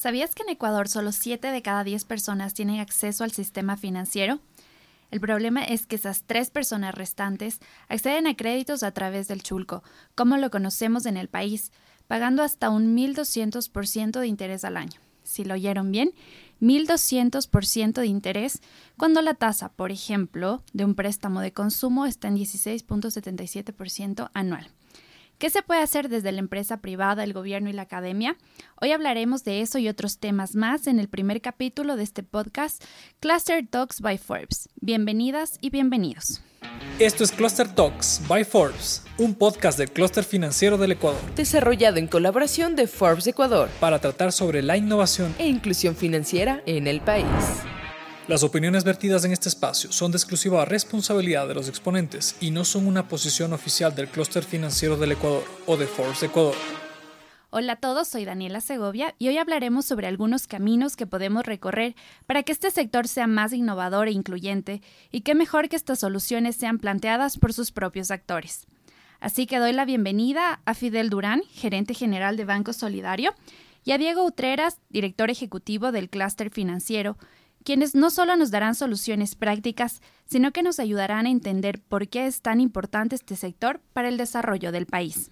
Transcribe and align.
¿Sabías 0.00 0.34
que 0.34 0.44
en 0.44 0.48
Ecuador 0.48 0.88
solo 0.88 1.12
7 1.12 1.48
de 1.48 1.60
cada 1.60 1.84
10 1.84 2.06
personas 2.06 2.54
tienen 2.54 2.80
acceso 2.80 3.22
al 3.22 3.32
sistema 3.32 3.76
financiero? 3.76 4.40
El 5.10 5.20
problema 5.20 5.62
es 5.62 5.84
que 5.84 5.96
esas 5.96 6.22
tres 6.22 6.48
personas 6.48 6.94
restantes 6.94 7.60
acceden 7.86 8.26
a 8.26 8.34
créditos 8.34 8.82
a 8.82 8.92
través 8.92 9.28
del 9.28 9.42
chulco, 9.42 9.82
como 10.14 10.38
lo 10.38 10.50
conocemos 10.50 11.04
en 11.04 11.18
el 11.18 11.28
país, 11.28 11.70
pagando 12.06 12.42
hasta 12.42 12.70
un 12.70 12.96
1.200% 12.96 14.20
de 14.20 14.26
interés 14.26 14.64
al 14.64 14.78
año. 14.78 14.98
Si 15.22 15.44
lo 15.44 15.52
oyeron 15.52 15.92
bien, 15.92 16.12
1.200% 16.62 18.00
de 18.00 18.06
interés 18.06 18.62
cuando 18.96 19.20
la 19.20 19.34
tasa, 19.34 19.68
por 19.68 19.92
ejemplo, 19.92 20.62
de 20.72 20.86
un 20.86 20.94
préstamo 20.94 21.42
de 21.42 21.52
consumo 21.52 22.06
está 22.06 22.28
en 22.28 22.36
16.77% 22.36 24.30
anual. 24.32 24.70
¿Qué 25.40 25.48
se 25.48 25.62
puede 25.62 25.80
hacer 25.80 26.10
desde 26.10 26.32
la 26.32 26.38
empresa 26.38 26.82
privada, 26.82 27.24
el 27.24 27.32
gobierno 27.32 27.70
y 27.70 27.72
la 27.72 27.80
academia? 27.80 28.36
Hoy 28.78 28.92
hablaremos 28.92 29.42
de 29.42 29.62
eso 29.62 29.78
y 29.78 29.88
otros 29.88 30.18
temas 30.18 30.54
más 30.54 30.86
en 30.86 31.00
el 31.00 31.08
primer 31.08 31.40
capítulo 31.40 31.96
de 31.96 32.02
este 32.02 32.22
podcast, 32.22 32.84
Cluster 33.20 33.66
Talks 33.66 34.02
by 34.02 34.18
Forbes. 34.18 34.68
Bienvenidas 34.82 35.56
y 35.62 35.70
bienvenidos. 35.70 36.42
Esto 36.98 37.24
es 37.24 37.32
Cluster 37.32 37.66
Talks 37.66 38.20
by 38.28 38.44
Forbes, 38.44 39.02
un 39.16 39.34
podcast 39.34 39.78
del 39.78 39.90
clúster 39.90 40.24
financiero 40.24 40.76
del 40.76 40.92
Ecuador. 40.92 41.22
Desarrollado 41.36 41.96
en 41.96 42.06
colaboración 42.06 42.76
de 42.76 42.86
Forbes 42.86 43.26
Ecuador. 43.26 43.70
Para 43.80 43.98
tratar 43.98 44.32
sobre 44.32 44.60
la 44.60 44.76
innovación 44.76 45.34
e 45.38 45.48
inclusión 45.48 45.96
financiera 45.96 46.62
en 46.66 46.86
el 46.86 47.00
país. 47.00 47.24
Las 48.30 48.44
opiniones 48.44 48.84
vertidas 48.84 49.24
en 49.24 49.32
este 49.32 49.48
espacio 49.48 49.90
son 49.90 50.12
de 50.12 50.16
exclusiva 50.16 50.64
responsabilidad 50.64 51.48
de 51.48 51.54
los 51.54 51.68
exponentes 51.68 52.36
y 52.40 52.52
no 52.52 52.64
son 52.64 52.86
una 52.86 53.08
posición 53.08 53.52
oficial 53.52 53.92
del 53.96 54.06
clúster 54.06 54.44
financiero 54.44 54.96
del 54.96 55.10
Ecuador 55.10 55.42
o 55.66 55.76
de 55.76 55.88
Forbes 55.88 56.22
Ecuador. 56.22 56.54
Hola 57.50 57.72
a 57.72 57.76
todos, 57.80 58.06
soy 58.06 58.24
Daniela 58.24 58.60
Segovia 58.60 59.16
y 59.18 59.26
hoy 59.26 59.38
hablaremos 59.38 59.84
sobre 59.84 60.06
algunos 60.06 60.46
caminos 60.46 60.94
que 60.94 61.08
podemos 61.08 61.44
recorrer 61.44 61.96
para 62.28 62.44
que 62.44 62.52
este 62.52 62.70
sector 62.70 63.08
sea 63.08 63.26
más 63.26 63.52
innovador 63.52 64.06
e 64.06 64.12
incluyente 64.12 64.80
y 65.10 65.22
qué 65.22 65.34
mejor 65.34 65.68
que 65.68 65.74
estas 65.74 65.98
soluciones 65.98 66.54
sean 66.54 66.78
planteadas 66.78 67.36
por 67.36 67.52
sus 67.52 67.72
propios 67.72 68.12
actores. 68.12 68.68
Así 69.18 69.48
que 69.48 69.58
doy 69.58 69.72
la 69.72 69.84
bienvenida 69.84 70.60
a 70.66 70.74
Fidel 70.74 71.10
Durán, 71.10 71.42
gerente 71.50 71.94
general 71.94 72.36
de 72.36 72.44
Banco 72.44 72.74
Solidario, 72.74 73.34
y 73.84 73.90
a 73.90 73.98
Diego 73.98 74.24
Utreras, 74.24 74.78
director 74.88 75.30
ejecutivo 75.30 75.90
del 75.90 76.10
clúster 76.10 76.50
financiero, 76.50 77.16
quienes 77.64 77.94
no 77.94 78.10
solo 78.10 78.36
nos 78.36 78.50
darán 78.50 78.74
soluciones 78.74 79.34
prácticas, 79.34 80.00
sino 80.26 80.52
que 80.52 80.62
nos 80.62 80.78
ayudarán 80.78 81.26
a 81.26 81.30
entender 81.30 81.80
por 81.80 82.08
qué 82.08 82.26
es 82.26 82.40
tan 82.42 82.60
importante 82.60 83.14
este 83.14 83.36
sector 83.36 83.80
para 83.92 84.08
el 84.08 84.16
desarrollo 84.16 84.72
del 84.72 84.86
país. 84.86 85.30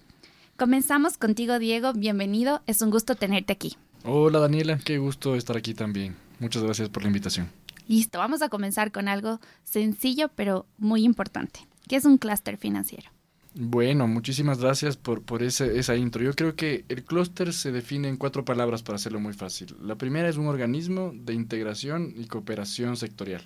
Comenzamos 0.57 1.17
contigo, 1.17 1.57
Diego. 1.57 1.93
Bienvenido. 1.93 2.61
Es 2.67 2.81
un 2.81 2.91
gusto 2.91 3.15
tenerte 3.15 3.53
aquí. 3.53 3.77
Hola, 4.03 4.39
Daniela. 4.39 4.77
Qué 4.77 4.97
gusto 4.97 5.35
estar 5.35 5.55
aquí 5.55 5.73
también. 5.73 6.15
Muchas 6.39 6.63
gracias 6.63 6.89
por 6.89 7.03
la 7.03 7.07
invitación. 7.07 7.49
Listo. 7.87 8.19
Vamos 8.19 8.41
a 8.41 8.49
comenzar 8.49 8.91
con 8.91 9.07
algo 9.07 9.39
sencillo, 9.63 10.29
pero 10.35 10.65
muy 10.77 11.03
importante. 11.03 11.67
¿Qué 11.87 11.95
es 11.95 12.05
un 12.05 12.17
clúster 12.17 12.57
financiero? 12.57 13.09
Bueno, 13.55 14.07
muchísimas 14.07 14.59
gracias 14.59 14.95
por, 14.95 15.23
por 15.23 15.41
ese, 15.41 15.79
esa 15.79 15.95
intro. 15.95 16.23
Yo 16.23 16.33
creo 16.33 16.55
que 16.55 16.85
el 16.87 17.03
clúster 17.03 17.51
se 17.51 17.71
define 17.71 18.07
en 18.07 18.17
cuatro 18.17 18.45
palabras 18.45 18.83
para 18.83 18.97
hacerlo 18.97 19.19
muy 19.19 19.33
fácil. 19.33 19.75
La 19.81 19.95
primera 19.95 20.29
es 20.29 20.37
un 20.37 20.47
organismo 20.47 21.11
de 21.15 21.33
integración 21.33 22.13
y 22.15 22.25
cooperación 22.25 22.95
sectorial. 22.95 23.41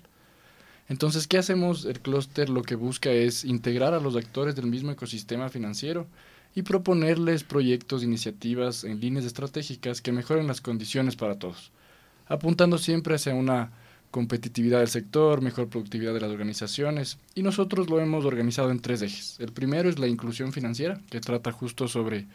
Entonces, 0.89 1.27
¿qué 1.27 1.37
hacemos? 1.37 1.85
El 1.85 2.01
clúster 2.01 2.49
lo 2.49 2.63
que 2.63 2.75
busca 2.75 3.11
es 3.11 3.45
integrar 3.45 3.93
a 3.93 4.01
los 4.01 4.17
actores 4.17 4.55
del 4.55 4.65
mismo 4.65 4.91
ecosistema 4.91 5.47
financiero 5.47 6.05
y 6.53 6.63
proponerles 6.63 7.45
proyectos, 7.45 8.03
iniciativas 8.03 8.83
en 8.83 8.99
líneas 8.99 9.25
estratégicas 9.25 10.01
que 10.01 10.11
mejoren 10.11 10.47
las 10.47 10.59
condiciones 10.59 11.15
para 11.15 11.39
todos, 11.39 11.71
apuntando 12.27 12.77
siempre 12.77 13.15
hacia 13.15 13.33
una 13.33 13.71
competitividad 14.13 14.77
del 14.77 14.89
sector, 14.89 15.41
mejor 15.41 15.69
productividad 15.69 16.13
de 16.13 16.21
las 16.21 16.29
organizaciones. 16.29 17.17
Y 17.33 17.41
nosotros 17.41 17.89
lo 17.89 17.99
hemos 17.99 18.25
organizado 18.25 18.69
en 18.69 18.79
tres 18.79 19.01
ejes. 19.01 19.37
El 19.39 19.51
primero 19.51 19.89
es 19.89 19.97
la 19.97 20.05
inclusión 20.05 20.53
financiera, 20.53 21.01
que 21.09 21.19
trata 21.19 21.51
justo 21.51 21.87
sobre 21.87 22.27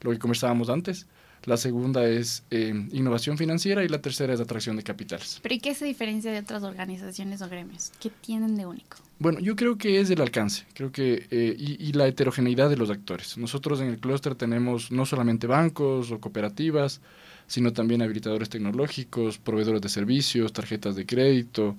lo 0.00 0.12
que 0.12 0.20
conversábamos 0.20 0.70
antes. 0.70 1.08
La 1.44 1.56
segunda 1.56 2.06
es 2.06 2.42
eh, 2.50 2.72
innovación 2.92 3.38
financiera 3.38 3.84
y 3.84 3.88
la 3.88 4.00
tercera 4.00 4.34
es 4.34 4.40
atracción 4.40 4.76
de 4.76 4.82
capitales. 4.82 5.38
¿Pero 5.42 5.54
y 5.54 5.58
qué 5.58 5.74
se 5.74 5.84
diferencia 5.84 6.30
de 6.30 6.40
otras 6.40 6.62
organizaciones 6.62 7.42
o 7.42 7.48
gremios? 7.48 7.92
¿Qué 8.00 8.10
tienen 8.10 8.56
de 8.56 8.66
único? 8.66 8.98
Bueno, 9.18 9.40
yo 9.40 9.56
creo 9.56 9.78
que 9.78 10.00
es 10.00 10.10
el 10.10 10.20
alcance, 10.20 10.64
creo 10.74 10.92
que 10.92 11.26
eh, 11.30 11.56
y, 11.58 11.88
y, 11.88 11.92
la 11.92 12.06
heterogeneidad 12.06 12.70
de 12.70 12.76
los 12.76 12.88
actores. 12.90 13.36
Nosotros 13.36 13.80
en 13.80 13.88
el 13.88 13.98
clúster 13.98 14.34
tenemos 14.36 14.92
no 14.92 15.06
solamente 15.06 15.46
bancos 15.48 16.12
o 16.12 16.20
cooperativas, 16.20 17.00
sino 17.48 17.72
también 17.72 18.02
habilitadores 18.02 18.48
tecnológicos, 18.48 19.38
proveedores 19.38 19.82
de 19.82 19.88
servicios, 19.88 20.52
tarjetas 20.52 20.94
de 20.94 21.06
crédito, 21.06 21.76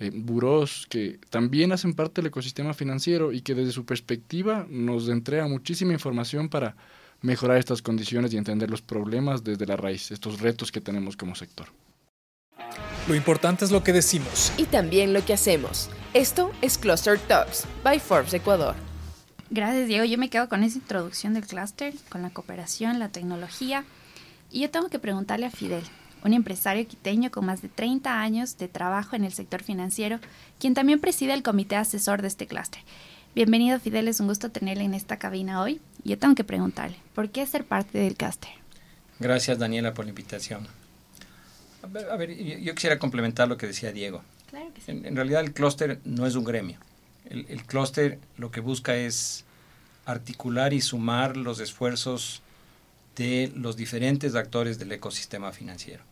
eh, 0.00 0.10
buros 0.12 0.86
que 0.88 1.20
también 1.28 1.72
hacen 1.72 1.92
parte 1.92 2.22
del 2.22 2.28
ecosistema 2.28 2.72
financiero 2.72 3.32
y 3.32 3.42
que 3.42 3.54
desde 3.54 3.70
su 3.70 3.84
perspectiva 3.84 4.66
nos 4.70 5.10
entrega 5.10 5.46
muchísima 5.46 5.92
información 5.92 6.48
para 6.48 6.74
mejorar 7.22 7.58
estas 7.58 7.82
condiciones 7.82 8.32
y 8.32 8.36
entender 8.36 8.70
los 8.70 8.82
problemas 8.82 9.44
desde 9.44 9.66
la 9.66 9.76
raíz, 9.76 10.10
estos 10.10 10.40
retos 10.40 10.72
que 10.72 10.80
tenemos 10.80 11.16
como 11.16 11.34
sector. 11.34 11.68
Lo 13.08 13.14
importante 13.14 13.64
es 13.64 13.70
lo 13.70 13.82
que 13.82 13.92
decimos. 13.92 14.52
Y 14.56 14.64
también 14.64 15.12
lo 15.12 15.24
que 15.24 15.32
hacemos. 15.32 15.90
Esto 16.14 16.52
es 16.62 16.78
Cluster 16.78 17.18
Talks 17.18 17.64
by 17.82 17.98
Forbes 17.98 18.34
Ecuador. 18.34 18.74
Gracias, 19.50 19.88
Diego. 19.88 20.04
Yo 20.04 20.16
me 20.16 20.30
quedo 20.30 20.48
con 20.48 20.62
esa 20.62 20.78
introducción 20.78 21.34
del 21.34 21.46
clúster, 21.46 21.94
con 22.08 22.22
la 22.22 22.30
cooperación, 22.30 22.98
la 22.98 23.08
tecnología 23.08 23.84
y 24.50 24.60
yo 24.60 24.70
tengo 24.70 24.88
que 24.88 24.98
preguntarle 24.98 25.46
a 25.46 25.50
Fidel, 25.50 25.84
un 26.24 26.34
empresario 26.34 26.86
quiteño 26.86 27.30
con 27.30 27.46
más 27.46 27.62
de 27.62 27.68
30 27.68 28.20
años 28.20 28.58
de 28.58 28.68
trabajo 28.68 29.14
en 29.14 29.24
el 29.24 29.32
sector 29.32 29.62
financiero, 29.62 30.18
quien 30.58 30.74
también 30.74 31.00
preside 31.00 31.34
el 31.34 31.42
comité 31.42 31.76
asesor 31.76 32.20
de 32.20 32.28
este 32.28 32.46
clúster. 32.46 32.82
Bienvenido 33.32 33.78
Fidel, 33.78 34.08
es 34.08 34.18
un 34.18 34.26
gusto 34.26 34.50
tenerle 34.50 34.82
en 34.82 34.92
esta 34.92 35.18
cabina 35.18 35.62
hoy. 35.62 35.80
Yo 36.02 36.18
tengo 36.18 36.34
que 36.34 36.42
preguntarle, 36.42 36.96
¿por 37.14 37.30
qué 37.30 37.46
ser 37.46 37.64
parte 37.64 37.98
del 37.98 38.16
clúster? 38.16 38.50
Gracias 39.20 39.56
Daniela 39.56 39.94
por 39.94 40.04
la 40.04 40.08
invitación. 40.08 40.66
A 41.82 41.86
ver, 41.86 42.10
a 42.10 42.16
ver 42.16 42.36
yo, 42.36 42.74
quisiera 42.74 42.98
complementar 42.98 43.46
lo 43.46 43.56
que 43.56 43.68
decía 43.68 43.92
Diego. 43.92 44.22
Claro 44.48 44.72
que 44.74 44.80
sí. 44.80 44.90
En, 44.90 45.06
en 45.06 45.14
realidad 45.14 45.42
el 45.42 45.52
clúster 45.52 46.00
no 46.04 46.26
es 46.26 46.34
un 46.34 46.42
gremio. 46.42 46.78
El, 47.28 47.46
el 47.48 47.64
clúster 47.64 48.18
lo 48.36 48.50
que 48.50 48.58
busca 48.58 48.96
es 48.96 49.44
articular 50.06 50.72
y 50.72 50.80
sumar 50.80 51.36
los 51.36 51.60
esfuerzos 51.60 52.42
de 53.14 53.52
los 53.54 53.76
diferentes 53.76 54.34
actores 54.34 54.80
del 54.80 54.90
ecosistema 54.90 55.52
financiero. 55.52 56.02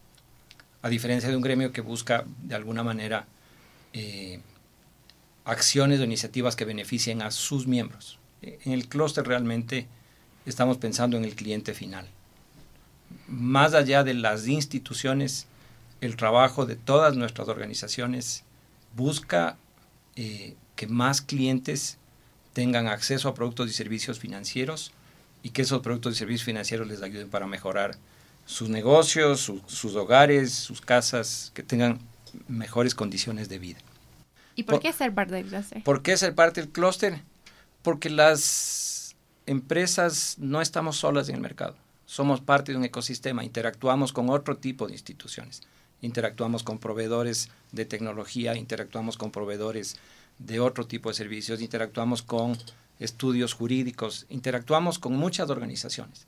A 0.82 0.88
diferencia 0.88 1.28
de 1.28 1.34
un 1.34 1.42
gremio 1.42 1.72
que 1.72 1.80
busca 1.80 2.24
de 2.44 2.54
alguna 2.54 2.84
manera 2.84 3.26
eh, 3.92 4.40
acciones 5.48 5.98
o 5.98 6.04
iniciativas 6.04 6.56
que 6.56 6.66
beneficien 6.66 7.22
a 7.22 7.30
sus 7.30 7.66
miembros. 7.66 8.18
En 8.42 8.72
el 8.72 8.86
clúster 8.86 9.26
realmente 9.26 9.86
estamos 10.44 10.76
pensando 10.76 11.16
en 11.16 11.24
el 11.24 11.34
cliente 11.34 11.72
final. 11.72 12.06
Más 13.26 13.72
allá 13.72 14.04
de 14.04 14.12
las 14.12 14.46
instituciones, 14.46 15.46
el 16.02 16.16
trabajo 16.16 16.66
de 16.66 16.76
todas 16.76 17.16
nuestras 17.16 17.48
organizaciones 17.48 18.44
busca 18.94 19.56
eh, 20.16 20.54
que 20.76 20.86
más 20.86 21.22
clientes 21.22 21.96
tengan 22.52 22.86
acceso 22.86 23.30
a 23.30 23.34
productos 23.34 23.70
y 23.70 23.72
servicios 23.72 24.18
financieros 24.18 24.92
y 25.42 25.50
que 25.50 25.62
esos 25.62 25.80
productos 25.80 26.14
y 26.14 26.18
servicios 26.18 26.44
financieros 26.44 26.88
les 26.88 27.00
ayuden 27.00 27.30
para 27.30 27.46
mejorar 27.46 27.96
sus 28.44 28.68
negocios, 28.68 29.40
su, 29.40 29.62
sus 29.66 29.94
hogares, 29.94 30.52
sus 30.52 30.82
casas, 30.82 31.52
que 31.54 31.62
tengan 31.62 32.00
mejores 32.48 32.94
condiciones 32.94 33.48
de 33.48 33.58
vida. 33.58 33.78
¿Y 34.58 34.64
por, 34.64 34.74
por 34.74 34.82
qué 34.82 34.92
ser 34.92 35.14
parte 35.14 35.36
del 35.36 35.46
clúster? 35.46 35.84
¿Por 35.84 36.02
qué 36.02 36.16
ser 36.16 36.34
parte 36.34 36.60
del 36.60 36.70
clúster? 36.70 37.22
Porque 37.82 38.10
las 38.10 39.14
empresas 39.46 40.34
no 40.38 40.60
estamos 40.60 40.96
solas 40.96 41.28
en 41.28 41.36
el 41.36 41.40
mercado. 41.40 41.76
Somos 42.06 42.40
parte 42.40 42.72
de 42.72 42.78
un 42.78 42.84
ecosistema, 42.84 43.44
interactuamos 43.44 44.12
con 44.12 44.30
otro 44.30 44.56
tipo 44.56 44.88
de 44.88 44.94
instituciones. 44.94 45.62
Interactuamos 46.02 46.64
con 46.64 46.80
proveedores 46.80 47.50
de 47.70 47.84
tecnología, 47.84 48.56
interactuamos 48.56 49.16
con 49.16 49.30
proveedores 49.30 49.94
de 50.40 50.58
otro 50.58 50.88
tipo 50.88 51.08
de 51.08 51.14
servicios, 51.14 51.60
interactuamos 51.60 52.22
con 52.22 52.58
estudios 52.98 53.52
jurídicos, 53.52 54.26
interactuamos 54.28 54.98
con 54.98 55.12
muchas 55.12 55.50
organizaciones. 55.50 56.26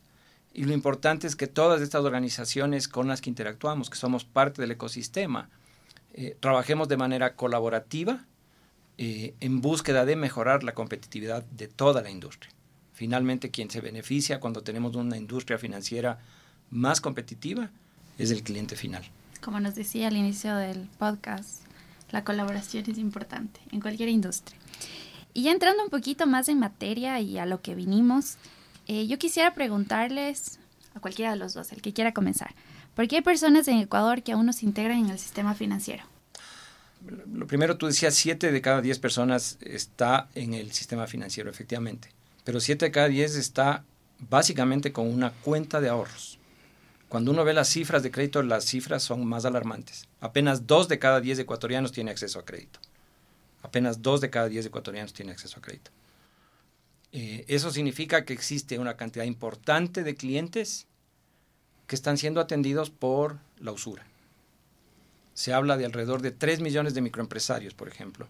Y 0.54 0.66
lo 0.66 0.72
importante 0.72 1.26
es 1.26 1.34
que 1.34 1.48
todas 1.48 1.80
estas 1.80 2.04
organizaciones 2.04 2.86
con 2.86 3.08
las 3.08 3.20
que 3.20 3.30
interactuamos, 3.30 3.90
que 3.90 3.98
somos 3.98 4.24
parte 4.24 4.62
del 4.62 4.70
ecosistema, 4.70 5.48
eh, 6.12 6.36
trabajemos 6.40 6.88
de 6.88 6.96
manera 6.96 7.34
colaborativa 7.34 8.24
eh, 9.02 9.34
en 9.40 9.62
búsqueda 9.62 10.04
de 10.04 10.14
mejorar 10.14 10.62
la 10.62 10.74
competitividad 10.74 11.42
de 11.44 11.68
toda 11.68 12.02
la 12.02 12.10
industria. 12.10 12.52
Finalmente, 12.92 13.50
quien 13.50 13.70
se 13.70 13.80
beneficia 13.80 14.40
cuando 14.40 14.62
tenemos 14.62 14.94
una 14.94 15.16
industria 15.16 15.56
financiera 15.56 16.18
más 16.68 17.00
competitiva 17.00 17.70
es 18.18 18.30
el 18.30 18.42
cliente 18.42 18.76
final. 18.76 19.02
Como 19.40 19.58
nos 19.58 19.74
decía 19.74 20.08
al 20.08 20.16
inicio 20.18 20.54
del 20.54 20.86
podcast, 20.98 21.62
la 22.10 22.24
colaboración 22.24 22.84
es 22.90 22.98
importante 22.98 23.58
en 23.72 23.80
cualquier 23.80 24.10
industria. 24.10 24.58
Y 25.32 25.44
ya 25.44 25.52
entrando 25.52 25.82
un 25.82 25.88
poquito 25.88 26.26
más 26.26 26.50
en 26.50 26.58
materia 26.58 27.18
y 27.20 27.38
a 27.38 27.46
lo 27.46 27.62
que 27.62 27.74
vinimos, 27.74 28.36
eh, 28.86 29.06
yo 29.06 29.18
quisiera 29.18 29.54
preguntarles 29.54 30.58
a 30.94 31.00
cualquiera 31.00 31.30
de 31.30 31.38
los 31.38 31.54
dos, 31.54 31.72
el 31.72 31.80
que 31.80 31.94
quiera 31.94 32.12
comenzar, 32.12 32.54
¿Por 32.94 33.08
qué 33.08 33.16
hay 33.16 33.22
personas 33.22 33.66
en 33.68 33.78
Ecuador 33.78 34.22
que 34.22 34.32
aún 34.32 34.44
no 34.44 34.52
se 34.52 34.66
integran 34.66 34.98
en 34.98 35.10
el 35.10 35.18
sistema 35.18 35.54
financiero? 35.54 36.02
Lo 37.32 37.46
primero, 37.46 37.76
tú 37.76 37.86
decías, 37.86 38.14
7 38.14 38.52
de 38.52 38.60
cada 38.60 38.82
10 38.82 38.98
personas 38.98 39.58
está 39.62 40.28
en 40.34 40.54
el 40.54 40.72
sistema 40.72 41.06
financiero, 41.06 41.50
efectivamente. 41.50 42.10
Pero 42.44 42.60
7 42.60 42.86
de 42.86 42.90
cada 42.90 43.08
10 43.08 43.36
está 43.36 43.84
básicamente 44.28 44.92
con 44.92 45.06
una 45.06 45.30
cuenta 45.30 45.80
de 45.80 45.88
ahorros. 45.88 46.38
Cuando 47.08 47.32
uno 47.32 47.44
ve 47.44 47.54
las 47.54 47.68
cifras 47.68 48.02
de 48.02 48.10
crédito, 48.10 48.42
las 48.42 48.64
cifras 48.64 49.02
son 49.02 49.26
más 49.26 49.44
alarmantes. 49.44 50.08
Apenas 50.20 50.66
2 50.66 50.88
de 50.88 50.98
cada 50.98 51.20
10 51.20 51.40
ecuatorianos 51.40 51.92
tiene 51.92 52.10
acceso 52.10 52.38
a 52.38 52.44
crédito. 52.44 52.78
Apenas 53.62 54.02
2 54.02 54.20
de 54.20 54.30
cada 54.30 54.48
10 54.48 54.66
ecuatorianos 54.66 55.12
tiene 55.12 55.32
acceso 55.32 55.58
a 55.58 55.62
crédito. 55.62 55.90
Eh, 57.12 57.44
eso 57.48 57.70
significa 57.70 58.24
que 58.24 58.32
existe 58.32 58.78
una 58.78 58.96
cantidad 58.96 59.24
importante 59.24 60.04
de 60.04 60.14
clientes 60.14 60.86
que 61.88 61.96
están 61.96 62.16
siendo 62.18 62.40
atendidos 62.40 62.90
por 62.90 63.38
la 63.58 63.72
usura. 63.72 64.06
Se 65.40 65.54
habla 65.54 65.78
de 65.78 65.86
alrededor 65.86 66.20
de 66.20 66.32
3 66.32 66.60
millones 66.60 66.92
de 66.92 67.00
microempresarios, 67.00 67.72
por 67.72 67.88
ejemplo, 67.88 68.28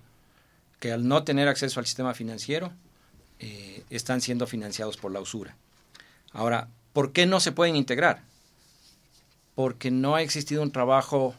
que 0.78 0.92
al 0.92 1.08
no 1.08 1.24
tener 1.24 1.48
acceso 1.48 1.80
al 1.80 1.86
sistema 1.86 2.14
financiero 2.14 2.72
eh, 3.40 3.82
están 3.90 4.20
siendo 4.20 4.46
financiados 4.46 4.96
por 4.96 5.10
la 5.10 5.20
usura. 5.20 5.56
Ahora, 6.30 6.68
¿por 6.92 7.10
qué 7.10 7.26
no 7.26 7.40
se 7.40 7.50
pueden 7.50 7.74
integrar? 7.74 8.22
Porque 9.56 9.90
no 9.90 10.14
ha 10.14 10.22
existido 10.22 10.62
un 10.62 10.70
trabajo 10.70 11.34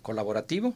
colaborativo 0.00 0.72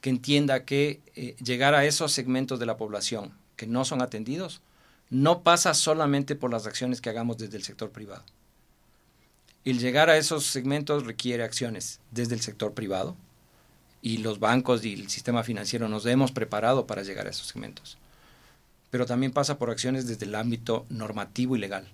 que 0.00 0.10
entienda 0.10 0.64
que 0.64 1.00
eh, 1.16 1.34
llegar 1.42 1.74
a 1.74 1.84
esos 1.84 2.12
segmentos 2.12 2.60
de 2.60 2.66
la 2.66 2.76
población 2.76 3.32
que 3.56 3.66
no 3.66 3.84
son 3.84 4.00
atendidos 4.00 4.62
no 5.10 5.42
pasa 5.42 5.74
solamente 5.74 6.36
por 6.36 6.52
las 6.52 6.68
acciones 6.68 7.00
que 7.00 7.10
hagamos 7.10 7.38
desde 7.38 7.56
el 7.56 7.64
sector 7.64 7.90
privado. 7.90 8.22
El 9.64 9.80
llegar 9.80 10.08
a 10.08 10.18
esos 10.18 10.46
segmentos 10.46 11.04
requiere 11.04 11.42
acciones 11.42 11.98
desde 12.12 12.36
el 12.36 12.40
sector 12.40 12.74
privado 12.74 13.16
y 14.04 14.18
los 14.18 14.38
bancos 14.38 14.84
y 14.84 14.92
el 14.92 15.08
sistema 15.08 15.42
financiero 15.42 15.88
nos 15.88 16.04
hemos 16.04 16.30
preparado 16.30 16.86
para 16.86 17.02
llegar 17.02 17.26
a 17.26 17.30
esos 17.30 17.46
segmentos. 17.46 17.96
Pero 18.90 19.06
también 19.06 19.32
pasa 19.32 19.56
por 19.56 19.70
acciones 19.70 20.06
desde 20.06 20.26
el 20.26 20.34
ámbito 20.34 20.84
normativo 20.90 21.56
y 21.56 21.58
legal. 21.58 21.88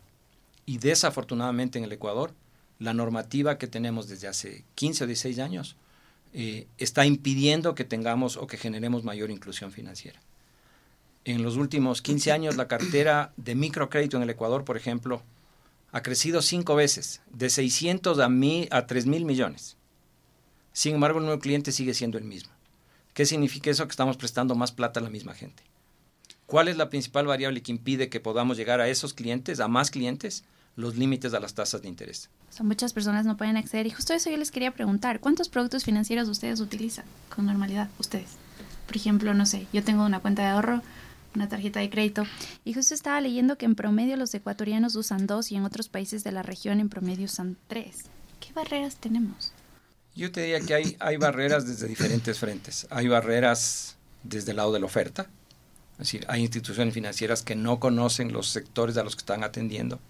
Y 0.66 0.78
desafortunadamente 0.78 1.78
en 1.78 1.84
el 1.84 1.92
Ecuador, 1.92 2.34
la 2.80 2.94
normativa 2.94 3.58
que 3.58 3.68
tenemos 3.68 4.08
desde 4.08 4.26
hace 4.26 4.64
15 4.74 5.04
o 5.04 5.06
16 5.06 5.38
años 5.38 5.76
eh, 6.34 6.66
está 6.78 7.06
impidiendo 7.06 7.76
que 7.76 7.84
tengamos 7.84 8.36
o 8.36 8.48
que 8.48 8.56
generemos 8.56 9.04
mayor 9.04 9.30
inclusión 9.30 9.70
financiera. 9.70 10.18
En 11.24 11.44
los 11.44 11.54
últimos 11.54 12.02
15 12.02 12.32
años, 12.32 12.56
la 12.56 12.66
cartera 12.66 13.32
de 13.36 13.54
microcrédito 13.54 14.16
en 14.16 14.24
el 14.24 14.30
Ecuador, 14.30 14.64
por 14.64 14.76
ejemplo, 14.76 15.22
ha 15.92 16.02
crecido 16.02 16.42
cinco 16.42 16.74
veces, 16.74 17.20
de 17.32 17.50
600 17.50 18.18
a, 18.18 18.28
a 18.76 18.86
3 18.88 19.06
mil 19.06 19.24
millones. 19.24 19.76
Sin 20.72 20.94
embargo, 20.94 21.18
el 21.18 21.24
nuevo 21.24 21.40
cliente 21.40 21.72
sigue 21.72 21.94
siendo 21.94 22.18
el 22.18 22.24
mismo. 22.24 22.52
¿Qué 23.14 23.26
significa 23.26 23.70
eso? 23.70 23.86
Que 23.86 23.92
estamos 23.92 24.16
prestando 24.16 24.54
más 24.54 24.72
plata 24.72 25.00
a 25.00 25.02
la 25.02 25.10
misma 25.10 25.34
gente. 25.34 25.62
¿Cuál 26.46 26.68
es 26.68 26.76
la 26.76 26.90
principal 26.90 27.26
variable 27.26 27.62
que 27.62 27.72
impide 27.72 28.08
que 28.08 28.20
podamos 28.20 28.56
llegar 28.56 28.80
a 28.80 28.88
esos 28.88 29.14
clientes, 29.14 29.60
a 29.60 29.68
más 29.68 29.90
clientes? 29.90 30.44
Los 30.76 30.96
límites 30.96 31.34
a 31.34 31.40
las 31.40 31.54
tasas 31.54 31.82
de 31.82 31.88
interés. 31.88 32.30
Son 32.50 32.66
muchas 32.66 32.92
personas 32.92 33.26
no 33.26 33.36
pueden 33.36 33.56
acceder 33.56 33.86
y 33.86 33.90
justo 33.90 34.14
eso 34.14 34.30
yo 34.30 34.36
les 34.36 34.50
quería 34.50 34.72
preguntar. 34.72 35.20
¿Cuántos 35.20 35.48
productos 35.48 35.84
financieros 35.84 36.28
ustedes 36.28 36.60
utilizan 36.60 37.04
con 37.34 37.46
normalidad? 37.46 37.90
Ustedes. 37.98 38.30
Por 38.86 38.96
ejemplo, 38.96 39.34
no 39.34 39.46
sé, 39.46 39.66
yo 39.72 39.84
tengo 39.84 40.04
una 40.04 40.20
cuenta 40.20 40.42
de 40.42 40.48
ahorro, 40.48 40.82
una 41.34 41.48
tarjeta 41.48 41.80
de 41.80 41.90
crédito. 41.90 42.24
Y 42.64 42.74
justo 42.74 42.94
estaba 42.94 43.20
leyendo 43.20 43.56
que 43.58 43.66
en 43.66 43.74
promedio 43.74 44.16
los 44.16 44.34
ecuatorianos 44.34 44.96
usan 44.96 45.26
dos 45.26 45.52
y 45.52 45.56
en 45.56 45.64
otros 45.64 45.88
países 45.88 46.24
de 46.24 46.32
la 46.32 46.42
región 46.42 46.80
en 46.80 46.88
promedio 46.88 47.26
usan 47.26 47.56
tres. 47.68 48.06
¿Qué 48.40 48.52
barreras 48.52 48.96
tenemos? 48.96 49.52
Yo 50.14 50.30
te 50.32 50.42
diría 50.42 50.60
que 50.60 50.74
hay, 50.74 50.96
hay 51.00 51.16
barreras 51.16 51.66
desde 51.66 51.86
diferentes 51.86 52.38
frentes. 52.38 52.86
Hay 52.90 53.08
barreras 53.08 53.96
desde 54.22 54.50
el 54.50 54.58
lado 54.58 54.72
de 54.72 54.80
la 54.80 54.86
oferta. 54.86 55.28
Es 55.92 55.98
decir, 56.06 56.24
hay 56.28 56.42
instituciones 56.42 56.94
financieras 56.94 57.42
que 57.42 57.54
no 57.54 57.78
conocen 57.78 58.32
los 58.32 58.48
sectores 58.48 58.96
a 58.96 59.04
los 59.04 59.16
que 59.16 59.20
están 59.20 59.44
atendiendo 59.44 60.00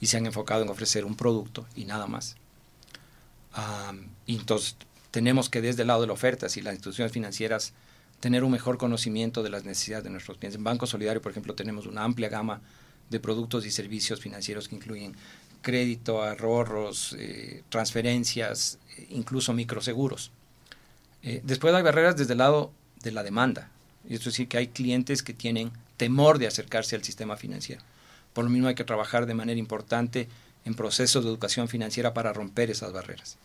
y 0.00 0.06
se 0.06 0.16
han 0.16 0.26
enfocado 0.26 0.62
en 0.62 0.68
ofrecer 0.68 1.04
un 1.04 1.16
producto 1.16 1.66
y 1.74 1.84
nada 1.86 2.06
más. 2.06 2.36
y 4.26 4.36
entonces 4.36 4.76
tenemos 5.10 5.48
que 5.48 5.60
desde 5.62 5.82
el 5.82 5.88
lado 5.88 6.02
de 6.02 6.08
la 6.08 6.12
oferta, 6.12 6.48
si 6.48 6.60
las 6.60 6.74
instituciones 6.74 7.12
financieras 7.12 7.72
tener 8.20 8.42
un 8.42 8.50
mejor 8.50 8.78
conocimiento 8.78 9.42
de 9.42 9.50
las 9.50 9.64
necesidades 9.64 10.04
de 10.04 10.10
nuestros 10.10 10.38
clientes. 10.38 10.58
En 10.58 10.64
Banco 10.64 10.86
Solidario, 10.86 11.22
por 11.22 11.30
ejemplo, 11.30 11.54
tenemos 11.54 11.86
una 11.86 12.04
amplia 12.04 12.28
gama 12.28 12.60
de 13.10 13.20
productos 13.20 13.64
y 13.66 13.70
servicios 13.70 14.20
financieros 14.20 14.68
que 14.68 14.76
incluyen 14.76 15.14
crédito, 15.64 16.22
ahorros, 16.22 17.16
eh, 17.18 17.64
transferencias, 17.70 18.78
eh, 18.96 19.08
incluso 19.10 19.52
microseguros. 19.52 20.30
Eh, 21.24 21.40
después 21.42 21.74
hay 21.74 21.82
barreras 21.82 22.16
desde 22.16 22.34
el 22.34 22.38
lado 22.38 22.70
de 23.02 23.10
la 23.10 23.24
demanda. 23.24 23.70
Esto 24.04 24.28
es 24.28 24.34
decir, 24.36 24.46
que 24.46 24.58
hay 24.58 24.68
clientes 24.68 25.24
que 25.24 25.34
tienen 25.34 25.72
temor 25.96 26.38
de 26.38 26.46
acercarse 26.46 26.94
al 26.94 27.02
sistema 27.02 27.36
financiero. 27.36 27.82
Por 28.32 28.44
lo 28.44 28.50
mismo 28.50 28.68
hay 28.68 28.74
que 28.76 28.84
trabajar 28.84 29.26
de 29.26 29.34
manera 29.34 29.58
importante 29.58 30.28
en 30.64 30.74
procesos 30.74 31.24
de 31.24 31.30
educación 31.30 31.66
financiera 31.68 32.14
para 32.14 32.32
romper 32.32 32.70
esas 32.70 32.92
barreras. 32.92 33.38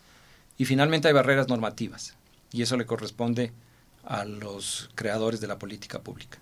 Y 0.58 0.66
finalmente 0.66 1.08
hay 1.08 1.14
barreras 1.14 1.48
normativas. 1.48 2.14
Y 2.52 2.62
eso 2.62 2.76
le 2.76 2.86
corresponde 2.86 3.52
a 4.04 4.24
los 4.24 4.90
creadores 4.94 5.40
de 5.40 5.46
la 5.46 5.58
política 5.58 6.00
pública. 6.00 6.38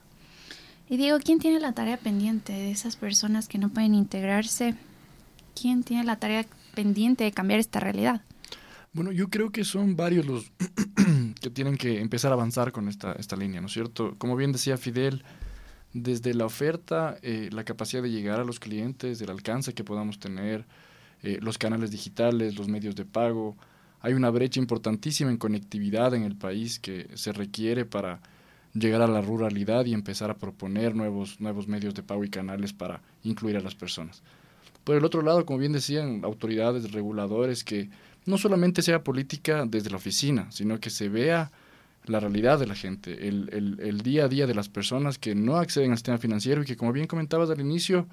Y 0.91 0.97
digo, 0.97 1.19
¿quién 1.23 1.39
tiene 1.39 1.61
la 1.61 1.73
tarea 1.73 1.99
pendiente 1.99 2.53
de 2.53 2.71
esas 2.71 2.97
personas 2.97 3.47
que 3.47 3.59
no 3.59 3.69
pueden 3.69 3.95
integrarse? 3.95 4.75
¿Quién 5.61 5.83
tiene 5.83 6.05
la 6.05 6.17
tarea 6.17 6.47
pendiente 6.75 7.25
de 7.25 7.33
cambiar 7.33 7.61
esta 7.61 7.81
realidad? 7.81 8.23
Bueno, 8.93 9.13
yo 9.13 9.29
creo 9.29 9.51
que 9.51 9.65
son 9.65 9.97
varios 9.97 10.27
los 10.27 10.53
que 11.41 11.51
tienen 11.51 11.77
que 11.77 12.01
empezar 12.01 12.31
a 12.31 12.35
avanzar 12.35 12.73
con 12.73 12.89
esta, 12.89 13.13
esta 13.13 13.37
línea, 13.37 13.61
¿no 13.61 13.67
es 13.67 13.73
cierto? 13.73 14.15
Como 14.19 14.37
bien 14.37 14.53
decía 14.53 14.77
Fidel, 14.77 15.25
desde 15.93 16.35
la 16.35 16.47
oferta, 16.47 17.17
eh, 17.23 17.49
la 17.53 17.65
capacidad 17.65 18.03
de 18.03 18.11
llegar 18.11 18.41
a 18.41 18.45
los 18.45 18.61
clientes, 18.61 19.21
el 19.21 19.31
alcance 19.31 19.75
que 19.75 19.85
podamos 19.85 20.19
tener, 20.19 20.67
eh, 21.23 21.39
los 21.41 21.59
canales 21.59 21.91
digitales, 21.91 22.57
los 22.57 22.69
medios 22.69 22.95
de 22.95 23.05
pago, 23.05 23.57
hay 24.01 24.15
una 24.15 24.31
brecha 24.31 24.61
importantísima 24.61 25.31
en 25.31 25.39
conectividad 25.39 26.15
en 26.15 26.23
el 26.23 26.37
país 26.37 26.79
que 26.79 27.09
se 27.15 27.33
requiere 27.33 27.85
para 27.85 28.21
llegar 28.75 29.03
a 29.03 29.09
la 29.09 29.21
ruralidad 29.21 29.87
y 29.87 29.95
empezar 29.95 30.31
a 30.31 30.39
proponer 30.39 30.95
nuevos, 30.95 31.41
nuevos 31.41 31.67
medios 31.67 31.95
de 31.95 32.03
pago 32.03 32.23
y 32.23 32.31
canales 32.31 32.73
para 32.73 33.01
incluir 33.25 33.57
a 33.57 33.61
las 33.61 33.75
personas. 33.75 34.23
Por 34.89 34.97
el 34.97 35.05
otro 35.05 35.21
lado, 35.21 35.45
como 35.45 35.59
bien 35.59 35.73
decían, 35.73 36.23
autoridades, 36.25 36.93
reguladores, 36.93 37.63
que 37.63 37.91
no 38.25 38.39
solamente 38.39 38.81
sea 38.81 39.05
política 39.05 39.67
desde 39.67 39.91
la 39.91 39.97
oficina, 39.97 40.51
sino 40.51 40.81
que 40.81 40.89
se 40.89 41.11
vea 41.11 41.51
la 42.07 42.21
realidad 42.21 42.59
de 42.59 42.67
la 42.67 42.75
gente, 42.75 43.29
el, 43.29 44.01
día 44.03 44.25
a 44.25 44.29
día 44.29 44.47
de 44.47 44.55
las 44.55 44.71
personas 44.71 45.19
que 45.19 45.35
no 45.35 45.57
acceden 45.57 45.91
al 45.91 45.99
sistema 45.99 46.17
financiero 46.17 46.63
y 46.63 46.65
que, 46.65 46.79
como 46.79 46.95
bien 46.95 47.07
comentabas 47.07 47.51
al 47.51 47.61
inicio, 47.61 48.07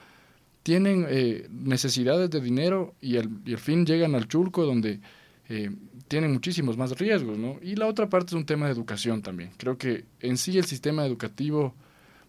tienen 0.64 1.06
eh, 1.08 1.48
necesidades 1.50 2.30
de 2.30 2.42
dinero 2.42 2.94
y 3.00 3.16
al, 3.20 3.30
y 3.46 3.54
al 3.54 3.60
fin 3.60 3.86
llegan 3.86 4.14
al 4.14 4.28
chulco 4.28 4.66
donde 4.66 5.00
eh, 5.48 5.72
tienen 6.10 6.34
muchísimos 6.34 6.76
más 6.76 6.92
riesgos, 7.00 7.38
¿no? 7.38 7.58
Y 7.62 7.78
la 7.78 7.88
otra 7.88 8.10
parte 8.10 8.32
es 8.32 8.34
un 8.34 8.46
tema 8.46 8.66
de 8.66 8.74
educación 8.74 9.22
también. 9.22 9.52
Creo 9.56 9.78
que 9.78 10.04
en 10.20 10.36
sí 10.36 10.58
el 10.58 10.66
sistema 10.66 11.06
educativo 11.06 11.74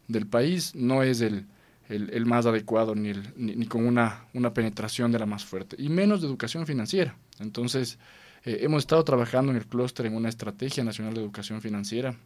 del 0.07 0.29
país 0.29 0.73
no 0.77 1.03
es 1.03 1.21
el, 1.21 1.47
el, 1.89 2.27
más 2.27 2.47
adecuado 2.47 2.95
ni, 2.95 3.11
el, 3.11 3.23
ni, 3.37 3.67
con 3.67 3.87
una, 3.87 4.25
una 4.35 4.53
penetración 4.53 5.13
de 5.13 5.19
la 5.19 5.27
más 5.27 5.45
fuerte, 5.45 5.77
y 5.79 5.89
menos 5.89 6.21
de 6.21 6.27
educación 6.27 6.67
financiera. 6.67 7.17
Entonces, 7.39 7.99
eh, 8.45 8.59
hemos 8.63 8.81
estado 8.83 9.05
trabajando 9.05 9.53
en 9.53 9.59
el 9.59 9.67
clúster 9.67 10.07
en 10.07 10.15
una 10.15 10.29
estrategia 10.29 10.85
nacional 10.85 11.15
de 11.15 11.21
educación 11.21 11.61
financiera 11.61 12.17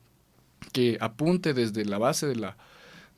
que 0.72 0.98
apunte 1.00 1.54
desde 1.54 1.84
la 1.84 1.98
base 1.98 2.26
de 2.26 2.36
la, 2.36 2.56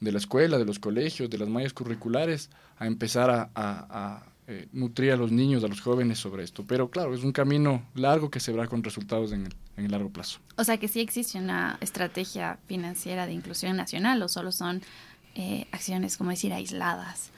de 0.00 0.12
la 0.12 0.18
escuela, 0.18 0.58
de 0.58 0.64
los 0.64 0.78
colegios, 0.78 1.30
de 1.30 1.38
las 1.38 1.49
mallas 1.49 1.72
curriculares, 1.72 2.50
a 2.78 2.87
empezar 2.87 3.50
a 3.54 4.22
eh, 4.49 4.66
nutrir 4.72 5.12
a 5.12 5.16
los 5.16 5.30
niños, 5.30 5.62
a 5.62 5.68
los 5.68 5.80
jóvenes 5.80 6.18
sobre 6.18 6.42
esto. 6.42 6.64
Pero 6.66 6.90
claro, 6.90 7.14
es 7.14 7.22
un 7.22 7.30
camino 7.30 7.87
largo 7.94 8.28
que 8.28 8.40
se 8.40 8.50
verá 8.50 8.66
con 8.66 8.82
resultados 8.82 9.30
en 9.30 9.46
el, 9.46 9.54
en 9.76 9.84
el 9.84 9.92
largo 9.92 10.11
plazo. 10.11 10.40
O 10.56 10.64
sea 10.64 10.78
que 10.78 10.88
sí 10.88 10.99
existe 10.99 11.38
una 11.38 11.78
estrategia 11.80 12.58
financiera 12.66 13.26
de 13.26 13.34
inclusión 13.34 13.76
nacional 13.76 14.20
o 14.20 14.26
solo 14.26 14.50
son 14.50 14.82
eh, 15.34 15.66
acciones, 15.72 16.16
como 16.16 16.30
decir, 16.30 16.52
aisladas. 16.52 17.30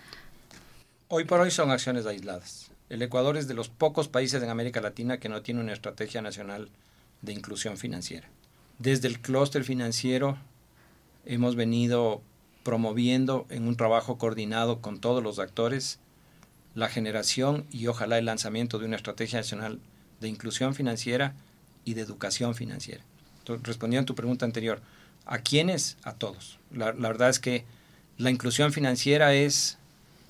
Hoy 1.08 1.24
por 1.24 1.40
hoy 1.40 1.50
son 1.50 1.70
acciones 1.70 2.06
aisladas. 2.06 2.70
El 2.88 3.02
Ecuador 3.02 3.36
es 3.36 3.48
de 3.48 3.54
los 3.54 3.68
pocos 3.68 4.08
países 4.08 4.42
en 4.42 4.50
América 4.50 4.80
Latina 4.80 5.18
que 5.18 5.28
no 5.28 5.42
tiene 5.42 5.60
una 5.60 5.72
estrategia 5.72 6.22
nacional 6.22 6.68
de 7.22 7.32
inclusión 7.32 7.76
financiera. 7.76 8.28
Desde 8.78 9.08
el 9.08 9.20
clúster 9.20 9.64
financiero 9.64 10.36
hemos 11.24 11.56
venido 11.56 12.22
promoviendo 12.62 13.46
en 13.50 13.68
un 13.68 13.76
trabajo 13.76 14.18
coordinado 14.18 14.80
con 14.80 14.98
todos 14.98 15.22
los 15.22 15.38
actores 15.38 15.98
la 16.74 16.88
generación 16.88 17.66
y 17.70 17.86
ojalá 17.86 18.18
el 18.18 18.24
lanzamiento 18.24 18.78
de 18.78 18.86
una 18.86 18.96
estrategia 18.96 19.38
nacional 19.38 19.78
de 20.20 20.28
inclusión 20.28 20.74
financiera 20.74 21.34
y 21.84 21.94
de 21.94 22.00
educación 22.00 22.54
financiera. 22.54 23.04
respondiendo 23.62 24.04
a 24.04 24.06
tu 24.06 24.14
pregunta 24.14 24.44
anterior, 24.46 24.80
¿a 25.26 25.38
quiénes? 25.38 25.96
A 26.02 26.14
todos. 26.14 26.58
La, 26.72 26.92
la 26.92 27.08
verdad 27.08 27.28
es 27.28 27.38
que 27.38 27.64
la 28.18 28.30
inclusión 28.30 28.73
financiera 28.73 29.35
es 29.35 29.78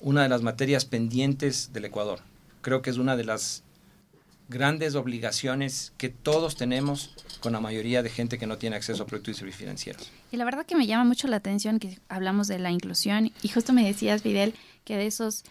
una 0.01 0.23
de 0.23 0.29
las 0.29 0.41
materias 0.41 0.85
pendientes 0.85 1.71
del 1.73 1.85
Ecuador. 1.85 2.19
Creo 2.61 2.81
que 2.81 2.89
es 2.89 2.97
una 2.97 3.15
de 3.15 3.23
las 3.23 3.63
grandes 4.49 4.95
obligaciones 4.95 5.93
que 5.97 6.09
todos 6.09 6.55
tenemos 6.55 7.15
con 7.39 7.53
la 7.53 7.59
mayoría 7.59 8.03
de 8.03 8.09
gente 8.09 8.37
que 8.37 8.47
no 8.47 8.57
tiene 8.57 8.75
acceso 8.75 9.03
a 9.03 9.05
productos 9.07 9.35
y 9.35 9.37
servicios 9.39 9.59
financieros. 9.59 10.11
Y 10.31 10.37
la 10.37 10.45
verdad 10.45 10.65
que 10.65 10.75
me 10.75 10.87
llama 10.87 11.03
mucho 11.03 11.27
la 11.27 11.37
atención 11.37 11.79
que 11.79 11.99
hablamos 12.09 12.47
de 12.47 12.59
la 12.59 12.71
inclusión 12.71 13.31
y 13.41 13.47
justo 13.47 13.73
me 13.73 13.85
decías, 13.85 14.21
Fidel, 14.21 14.55
que 14.83 14.97
de 14.97 15.07
esos 15.07 15.43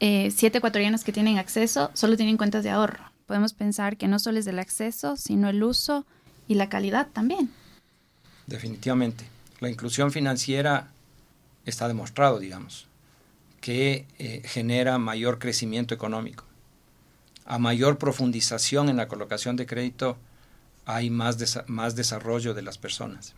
eh, 0.00 0.30
siete 0.34 0.58
ecuatorianos 0.58 1.04
que 1.04 1.12
tienen 1.12 1.38
acceso 1.38 1.90
solo 1.94 2.16
tienen 2.16 2.36
cuentas 2.36 2.64
de 2.64 2.70
ahorro. 2.70 3.10
Podemos 3.26 3.52
pensar 3.52 3.96
que 3.96 4.08
no 4.08 4.18
solo 4.18 4.38
es 4.38 4.46
el 4.46 4.58
acceso, 4.58 5.16
sino 5.16 5.50
el 5.50 5.62
uso 5.62 6.06
y 6.46 6.54
la 6.54 6.68
calidad 6.68 7.08
también. 7.12 7.50
Definitivamente. 8.46 9.26
La 9.60 9.68
inclusión 9.68 10.12
financiera 10.12 10.88
está 11.70 11.88
demostrado, 11.88 12.38
digamos, 12.38 12.86
que 13.60 14.06
eh, 14.18 14.42
genera 14.44 14.98
mayor 14.98 15.38
crecimiento 15.38 15.94
económico. 15.94 16.44
A 17.44 17.58
mayor 17.58 17.98
profundización 17.98 18.88
en 18.88 18.96
la 18.96 19.08
colocación 19.08 19.56
de 19.56 19.66
crédito, 19.66 20.18
hay 20.84 21.10
más, 21.10 21.36
más 21.66 21.96
desarrollo 21.96 22.54
de 22.54 22.62
las 22.62 22.78
personas. 22.78 23.34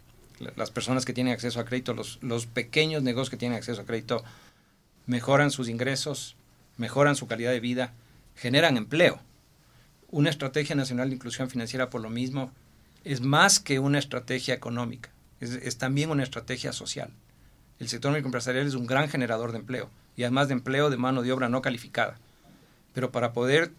Las 0.56 0.70
personas 0.70 1.04
que 1.04 1.12
tienen 1.12 1.32
acceso 1.32 1.60
a 1.60 1.64
crédito, 1.64 1.92
los, 1.92 2.18
los 2.22 2.46
pequeños 2.46 3.02
negocios 3.02 3.30
que 3.30 3.36
tienen 3.36 3.58
acceso 3.58 3.82
a 3.82 3.84
crédito, 3.84 4.24
mejoran 5.06 5.50
sus 5.50 5.68
ingresos, 5.68 6.36
mejoran 6.76 7.16
su 7.16 7.26
calidad 7.26 7.50
de 7.50 7.60
vida, 7.60 7.92
generan 8.36 8.76
empleo. 8.76 9.20
Una 10.10 10.30
estrategia 10.30 10.74
nacional 10.74 11.10
de 11.10 11.16
inclusión 11.16 11.50
financiera, 11.50 11.90
por 11.90 12.00
lo 12.00 12.10
mismo, 12.10 12.52
es 13.04 13.20
más 13.20 13.60
que 13.60 13.78
una 13.78 13.98
estrategia 13.98 14.54
económica, 14.54 15.10
es, 15.40 15.76
también 15.78 16.10
una 16.10 16.22
estrategia 16.22 16.72
social. 16.72 17.10
El 17.80 17.88
sector 17.88 18.12
microempresarial 18.12 18.66
es 18.66 18.74
un 18.74 18.86
gran 18.86 19.08
generador 19.08 19.50
de 19.50 19.58
empleo 19.58 19.90
y 20.16 20.22
además 20.22 20.46
de 20.46 20.54
empleo 20.54 20.90
de 20.90 20.96
mano 20.96 21.22
de 21.22 21.32
obra 21.32 21.48
no 21.48 21.62
calificada. 21.62 22.18
Pero 22.92 23.10
para 23.10 23.32
poder 23.32 23.72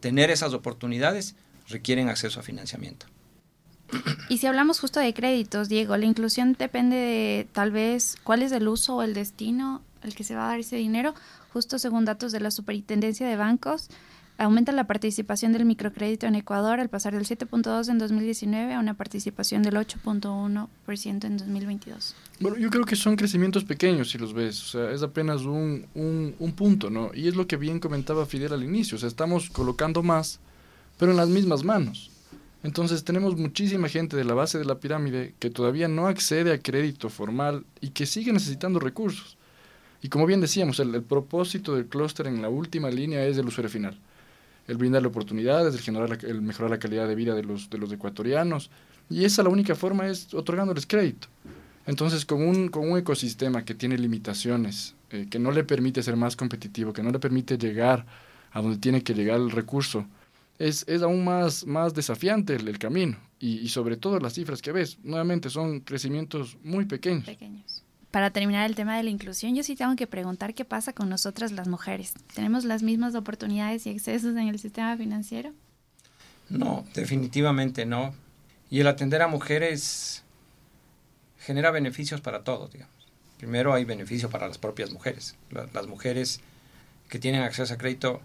tener 0.00 0.30
esas 0.30 0.54
oportunidades 0.54 1.34
requieren 1.68 2.08
acceso 2.08 2.40
a 2.40 2.42
financiamiento. 2.42 3.06
Y 4.30 4.38
si 4.38 4.46
hablamos 4.46 4.80
justo 4.80 5.00
de 5.00 5.12
créditos, 5.12 5.68
Diego, 5.68 5.96
la 5.98 6.06
inclusión 6.06 6.54
depende 6.58 6.96
de 6.96 7.46
tal 7.52 7.72
vez 7.72 8.16
cuál 8.24 8.40
es 8.40 8.52
el 8.52 8.66
uso 8.66 8.96
o 8.96 9.02
el 9.02 9.12
destino 9.12 9.82
al 10.02 10.14
que 10.14 10.24
se 10.24 10.34
va 10.34 10.46
a 10.46 10.48
dar 10.48 10.60
ese 10.60 10.76
dinero 10.76 11.14
Justo 11.52 11.78
según 11.78 12.06
datos 12.06 12.32
de 12.32 12.40
la 12.40 12.50
Superintendencia 12.50 13.28
de 13.28 13.36
Bancos, 13.36 13.88
aumenta 14.38 14.72
la 14.72 14.86
participación 14.86 15.52
del 15.52 15.64
microcrédito 15.64 16.26
en 16.26 16.34
Ecuador 16.34 16.80
al 16.80 16.88
pasar 16.88 17.14
del 17.14 17.24
7.2 17.24 17.88
en 17.90 17.98
2019 17.98 18.74
a 18.74 18.80
una 18.80 18.94
participación 18.94 19.62
del 19.62 19.74
8.1% 19.74 21.24
en 21.24 21.36
2022. 21.36 22.14
Bueno, 22.40 22.56
yo 22.56 22.70
creo 22.70 22.84
que 22.84 22.96
son 22.96 23.16
crecimientos 23.16 23.64
pequeños 23.64 24.10
si 24.10 24.18
los 24.18 24.34
ves, 24.34 24.60
o 24.62 24.66
sea, 24.66 24.90
es 24.90 25.02
apenas 25.02 25.42
un, 25.42 25.86
un, 25.94 26.34
un 26.38 26.52
punto, 26.52 26.90
¿no? 26.90 27.10
Y 27.14 27.28
es 27.28 27.36
lo 27.36 27.46
que 27.46 27.56
bien 27.56 27.78
comentaba 27.78 28.26
Fidel 28.26 28.52
al 28.52 28.64
inicio, 28.64 28.96
o 28.96 28.98
sea, 28.98 29.08
estamos 29.08 29.50
colocando 29.50 30.02
más, 30.02 30.40
pero 30.98 31.12
en 31.12 31.18
las 31.18 31.28
mismas 31.28 31.64
manos. 31.64 32.10
Entonces 32.62 33.02
tenemos 33.02 33.36
muchísima 33.36 33.88
gente 33.88 34.16
de 34.16 34.24
la 34.24 34.34
base 34.34 34.58
de 34.58 34.64
la 34.64 34.78
pirámide 34.78 35.34
que 35.40 35.50
todavía 35.50 35.88
no 35.88 36.06
accede 36.06 36.52
a 36.52 36.62
crédito 36.62 37.10
formal 37.10 37.64
y 37.80 37.90
que 37.90 38.06
sigue 38.06 38.32
necesitando 38.32 38.78
recursos. 38.78 39.36
Y 40.00 40.08
como 40.08 40.26
bien 40.26 40.40
decíamos, 40.40 40.78
el, 40.80 41.02
propósito 41.02 41.74
del 41.74 41.86
clúster 41.86 42.26
en 42.26 42.42
la 42.42 42.48
última 42.48 42.90
línea 42.90 43.24
es 43.24 43.36
el 43.38 43.46
usuario 43.46 43.70
final. 43.70 43.98
El 44.68 44.76
brindarle 44.76 45.08
oportunidades, 45.08 45.74
el, 45.74 45.80
generar 45.80 46.18
el 46.22 46.42
mejorar 46.42 46.70
la 46.70 46.78
calidad 46.78 47.08
de 47.08 47.14
vida 47.14 47.34
de 47.34 47.42
los, 47.42 47.68
de 47.68 47.78
los 47.78 47.92
ecuatorianos. 47.92 48.70
Y 49.10 49.24
esa 49.24 49.42
la 49.42 49.48
única 49.48 49.74
forma 49.74 50.08
es 50.08 50.32
otorgándoles 50.32 50.86
crédito. 50.86 51.28
Entonces, 51.86 52.24
con 52.24 52.42
un, 52.42 52.68
con 52.68 52.90
un 52.90 52.98
ecosistema 52.98 53.64
que 53.64 53.74
tiene 53.74 53.98
limitaciones, 53.98 54.94
eh, 55.10 55.26
que 55.28 55.38
no 55.38 55.50
le 55.50 55.64
permite 55.64 56.02
ser 56.02 56.16
más 56.16 56.36
competitivo, 56.36 56.92
que 56.92 57.02
no 57.02 57.10
le 57.10 57.18
permite 57.18 57.58
llegar 57.58 58.06
a 58.52 58.62
donde 58.62 58.78
tiene 58.78 59.02
que 59.02 59.14
llegar 59.14 59.40
el 59.40 59.50
recurso, 59.50 60.06
es, 60.58 60.84
es 60.86 61.02
aún 61.02 61.24
más, 61.24 61.66
más 61.66 61.92
desafiante 61.92 62.54
el, 62.54 62.78
camino. 62.78 63.16
Y, 63.40 63.58
y, 63.58 63.68
sobre 63.68 63.96
todo 63.96 64.20
las 64.20 64.34
cifras 64.34 64.62
que 64.62 64.70
ves, 64.70 64.98
nuevamente 65.02 65.50
son 65.50 65.80
crecimientos 65.80 66.56
muy 66.62 66.84
pequeños. 66.84 67.24
Pequeños 67.24 67.82
para 68.12 68.30
terminar 68.30 68.68
el 68.68 68.76
tema 68.76 68.96
de 68.96 69.02
la 69.02 69.10
inclusión, 69.10 69.56
yo 69.56 69.64
sí 69.64 69.74
tengo 69.74 69.96
que 69.96 70.06
preguntar 70.06 70.54
qué 70.54 70.66
pasa 70.66 70.92
con 70.92 71.08
nosotras 71.08 71.50
las 71.50 71.66
mujeres. 71.66 72.12
¿Tenemos 72.34 72.64
las 72.64 72.82
mismas 72.82 73.14
oportunidades 73.14 73.86
y 73.86 73.90
accesos 73.90 74.36
en 74.36 74.48
el 74.48 74.58
sistema 74.58 74.96
financiero? 74.98 75.52
No, 76.50 76.84
definitivamente 76.94 77.86
no. 77.86 78.14
Y 78.70 78.80
el 78.80 78.86
atender 78.86 79.22
a 79.22 79.28
mujeres 79.28 80.22
genera 81.38 81.70
beneficios 81.70 82.20
para 82.20 82.44
todos, 82.44 82.70
digamos. 82.70 82.94
Primero 83.38 83.72
hay 83.72 83.86
beneficio 83.86 84.28
para 84.28 84.46
las 84.46 84.58
propias 84.58 84.92
mujeres. 84.92 85.34
Las 85.72 85.86
mujeres 85.86 86.40
que 87.08 87.18
tienen 87.18 87.42
acceso 87.42 87.72
a 87.72 87.78
crédito 87.78 88.20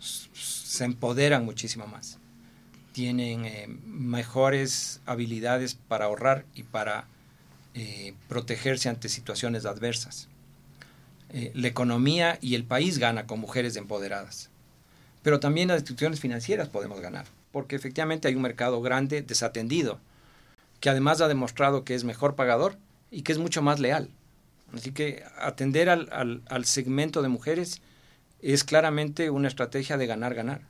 se 0.00 0.84
empoderan 0.84 1.44
muchísimo 1.44 1.86
más. 1.86 2.18
Tienen 2.92 3.44
eh, 3.44 3.66
mejores 3.68 5.02
habilidades 5.04 5.74
para 5.74 6.06
ahorrar 6.06 6.46
y 6.54 6.62
para 6.62 7.06
eh, 7.78 8.14
protegerse 8.26 8.88
ante 8.88 9.10
situaciones 9.10 9.66
adversas. 9.66 10.28
Eh, 11.28 11.52
la 11.54 11.68
economía 11.68 12.38
y 12.40 12.54
el 12.54 12.64
país 12.64 12.96
gana 12.96 13.26
con 13.26 13.38
mujeres 13.38 13.76
empoderadas. 13.76 14.48
Pero 15.22 15.40
también 15.40 15.68
las 15.68 15.80
instituciones 15.80 16.18
financieras 16.18 16.70
podemos 16.70 17.00
ganar, 17.00 17.26
porque 17.52 17.76
efectivamente 17.76 18.28
hay 18.28 18.34
un 18.34 18.40
mercado 18.40 18.80
grande 18.80 19.20
desatendido, 19.20 20.00
que 20.80 20.88
además 20.88 21.20
ha 21.20 21.28
demostrado 21.28 21.84
que 21.84 21.94
es 21.94 22.04
mejor 22.04 22.34
pagador 22.34 22.78
y 23.10 23.20
que 23.20 23.32
es 23.32 23.38
mucho 23.38 23.60
más 23.60 23.78
leal. 23.78 24.08
Así 24.72 24.92
que 24.92 25.22
atender 25.38 25.90
al, 25.90 26.42
al, 26.48 26.64
segmento 26.64 27.20
de 27.20 27.28
mujeres 27.28 27.82
es 28.40 28.64
claramente 28.64 29.28
una 29.28 29.48
estrategia 29.48 29.98
de 29.98 30.06
ganar-ganar. 30.06 30.62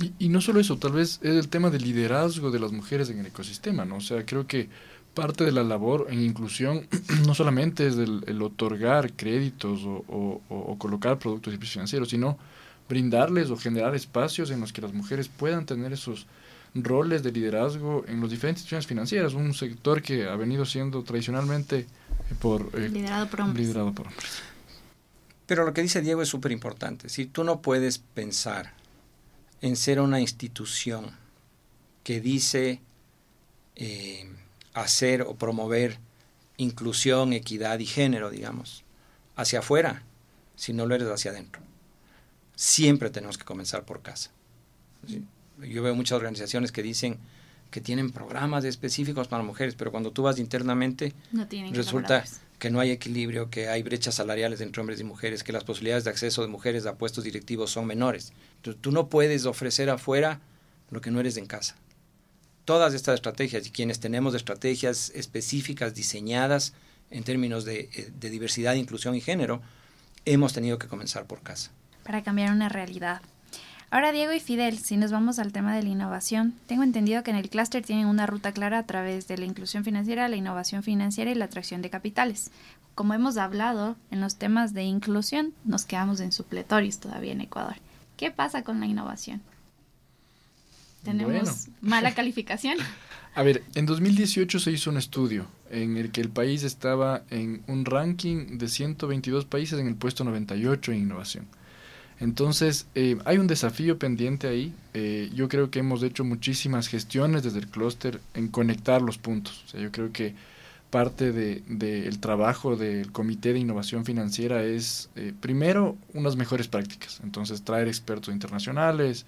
Y, 0.00 0.14
y, 0.18 0.28
no 0.30 0.40
solo 0.40 0.60
eso, 0.60 0.78
tal 0.78 0.92
vez 0.92 1.20
es 1.22 1.34
el 1.36 1.50
tema 1.50 1.68
del 1.68 1.82
liderazgo 1.82 2.50
de 2.50 2.58
las 2.58 2.72
mujeres 2.72 3.10
en 3.10 3.18
el 3.18 3.26
ecosistema, 3.26 3.84
¿no? 3.84 3.96
O 3.96 4.00
sea, 4.00 4.24
creo 4.24 4.46
que 4.46 4.70
parte 5.14 5.44
de 5.44 5.52
la 5.52 5.62
labor 5.62 6.08
en 6.10 6.22
inclusión 6.22 6.86
no 7.26 7.34
solamente 7.34 7.86
es 7.86 7.96
el, 7.96 8.42
otorgar 8.42 9.12
créditos 9.12 9.80
o, 9.84 10.76
colocar 10.78 11.18
productos 11.18 11.54
financieros, 11.56 12.08
sino 12.08 12.36
brindarles 12.88 13.50
o 13.50 13.56
generar 13.56 13.94
espacios 13.94 14.50
en 14.50 14.60
los 14.60 14.72
que 14.72 14.82
las 14.82 14.92
mujeres 14.92 15.28
puedan 15.28 15.64
tener 15.64 15.92
esos 15.92 16.26
roles 16.74 17.22
de 17.22 17.32
liderazgo 17.32 18.04
en 18.08 18.20
las 18.20 18.30
diferentes 18.30 18.62
instituciones 18.62 18.86
financieras, 18.86 19.34
un 19.34 19.54
sector 19.54 20.02
que 20.02 20.26
ha 20.28 20.36
venido 20.36 20.66
siendo 20.66 21.02
tradicionalmente 21.02 21.86
por, 22.40 22.68
eh, 22.74 22.88
liderado, 22.88 23.28
por 23.28 23.40
hombres. 23.40 23.72
Pero 25.46 25.64
lo 25.64 25.72
que 25.72 25.82
dice 25.82 26.00
Diego 26.02 26.22
es 26.22 26.28
súper 26.28 26.52
importante. 26.52 27.08
Si 27.08 27.26
tú 27.26 27.44
no 27.44 27.60
puedes 27.60 27.98
pensar 27.98 28.72
en 29.60 29.76
ser 29.76 30.00
una 30.00 30.20
institución 30.20 31.12
que 32.02 32.20
dice 32.20 32.80
eh, 33.76 34.28
hacer 34.74 35.22
o 35.22 35.34
promover 35.34 35.98
inclusión, 36.56 37.32
equidad 37.32 37.78
y 37.78 37.86
género, 37.86 38.30
digamos, 38.30 38.84
hacia 39.36 39.60
afuera, 39.60 40.02
si 40.56 40.72
no 40.72 40.86
lo 40.86 40.94
eres 40.94 41.08
hacia 41.08 41.30
adentro. 41.30 41.62
Siempre 42.54 43.10
tenemos 43.10 43.38
que 43.38 43.44
comenzar 43.44 43.84
por 43.84 44.02
casa. 44.02 44.30
Yo 45.58 45.82
veo 45.82 45.94
muchas 45.94 46.16
organizaciones 46.16 46.70
que 46.70 46.82
dicen 46.82 47.18
que 47.70 47.80
tienen 47.80 48.12
programas 48.12 48.64
específicos 48.64 49.26
para 49.26 49.42
mujeres, 49.42 49.74
pero 49.74 49.90
cuando 49.90 50.12
tú 50.12 50.22
vas 50.22 50.38
internamente, 50.38 51.12
resulta 51.72 52.24
que 52.60 52.70
no 52.70 52.78
hay 52.78 52.90
equilibrio, 52.90 53.50
que 53.50 53.68
hay 53.68 53.82
brechas 53.82 54.14
salariales 54.14 54.60
entre 54.60 54.80
hombres 54.80 55.00
y 55.00 55.04
mujeres, 55.04 55.42
que 55.42 55.52
las 55.52 55.64
posibilidades 55.64 56.04
de 56.04 56.10
acceso 56.10 56.42
de 56.42 56.48
mujeres 56.48 56.86
a 56.86 56.96
puestos 56.96 57.24
directivos 57.24 57.70
son 57.70 57.86
menores. 57.86 58.32
Entonces, 58.56 58.80
tú 58.80 58.92
no 58.92 59.08
puedes 59.08 59.44
ofrecer 59.44 59.90
afuera 59.90 60.40
lo 60.90 61.00
que 61.00 61.10
no 61.10 61.18
eres 61.18 61.36
en 61.36 61.46
casa 61.46 61.74
todas 62.64 62.94
estas 62.94 63.16
estrategias 63.16 63.66
y 63.66 63.70
quienes 63.70 64.00
tenemos 64.00 64.34
estrategias 64.34 65.10
específicas 65.14 65.94
diseñadas 65.94 66.74
en 67.10 67.22
términos 67.24 67.64
de, 67.64 67.90
eh, 67.94 68.12
de, 68.18 68.30
diversidad, 68.30 68.74
inclusión 68.74 69.14
y 69.14 69.20
género, 69.20 69.60
hemos 70.24 70.52
tenido 70.52 70.78
que 70.78 70.88
comenzar 70.88 71.26
por 71.26 71.42
casa. 71.42 71.70
Para 72.02 72.22
cambiar 72.22 72.52
una 72.52 72.68
realidad. 72.68 73.20
Ahora, 73.90 74.10
Diego 74.10 74.32
y 74.32 74.40
Fidel, 74.40 74.78
si 74.78 74.96
nos 74.96 75.12
vamos 75.12 75.38
al 75.38 75.52
tema 75.52 75.76
de 75.76 75.82
la 75.82 75.88
innovación, 75.88 76.54
tengo 76.66 76.82
entendido 76.82 77.22
que 77.22 77.30
en 77.30 77.36
el 77.36 77.48
clúster 77.48 77.84
tienen 77.84 78.06
una 78.06 78.26
ruta 78.26 78.50
clara 78.50 78.78
a 78.80 78.86
través 78.86 79.28
de 79.28 79.38
la 79.38 79.44
inclusión 79.44 79.84
financiera, 79.84 80.28
la 80.28 80.36
innovación 80.36 80.82
financiera 80.82 81.30
y 81.30 81.36
la 81.36 81.44
atracción 81.44 81.80
de 81.80 81.90
capitales. 81.90 82.50
Como 82.96 83.14
hemos 83.14 83.36
hablado 83.36 83.96
en 84.10 84.20
los 84.20 84.36
temas 84.36 84.74
de 84.74 84.82
inclusión, 84.82 85.54
nos 85.64 85.84
quedamos 85.84 86.18
en 86.20 86.32
supletorios 86.32 86.98
todavía 86.98 87.32
en 87.32 87.42
Ecuador. 87.42 87.76
¿Qué 88.16 88.30
pasa 88.30 88.64
con 88.64 88.80
la 88.80 88.86
innovación? 88.86 89.42
Tenemos 91.04 91.68
mala 91.80 92.14
calificación. 92.16 92.78
A 93.34 93.42
ver, 93.42 93.62
en 93.74 93.86
2018 93.86 94.58
se 94.60 94.70
hizo 94.70 94.90
un 94.90 94.96
estudio 94.96 95.46
en 95.70 95.96
el 95.96 96.12
que 96.12 96.20
el 96.20 96.28
país 96.28 96.62
estaba 96.62 97.22
en 97.30 97.62
un 97.66 97.84
ranking 97.84 98.58
de 98.58 98.68
122 98.68 99.44
países 99.44 99.78
en 99.78 99.88
el 99.88 99.96
puesto 99.96 100.22
98 100.24 100.92
en 100.92 100.98
innovación. 100.98 101.46
Entonces, 102.20 102.86
eh, 102.94 103.18
hay 103.24 103.38
un 103.38 103.48
desafío 103.48 103.98
pendiente 103.98 104.46
ahí. 104.46 104.72
Eh, 104.94 105.30
yo 105.34 105.48
creo 105.48 105.70
que 105.70 105.80
hemos 105.80 106.02
hecho 106.04 106.24
muchísimas 106.24 106.86
gestiones 106.86 107.42
desde 107.42 107.58
el 107.58 107.66
clúster 107.66 108.20
en 108.34 108.48
conectar 108.48 109.02
los 109.02 109.18
puntos. 109.18 109.64
O 109.66 109.68
sea, 109.68 109.80
yo 109.80 109.90
creo 109.90 110.12
que 110.12 110.34
parte 110.90 111.32
del 111.32 111.64
de, 111.66 112.08
trabajo 112.20 112.76
del 112.76 113.10
Comité 113.10 113.52
de 113.52 113.58
Innovación 113.58 114.04
Financiera 114.04 114.62
es, 114.62 115.10
eh, 115.16 115.32
primero, 115.40 115.96
unas 116.12 116.36
mejores 116.36 116.68
prácticas. 116.68 117.20
Entonces, 117.24 117.62
traer 117.64 117.88
expertos 117.88 118.32
internacionales, 118.32 119.26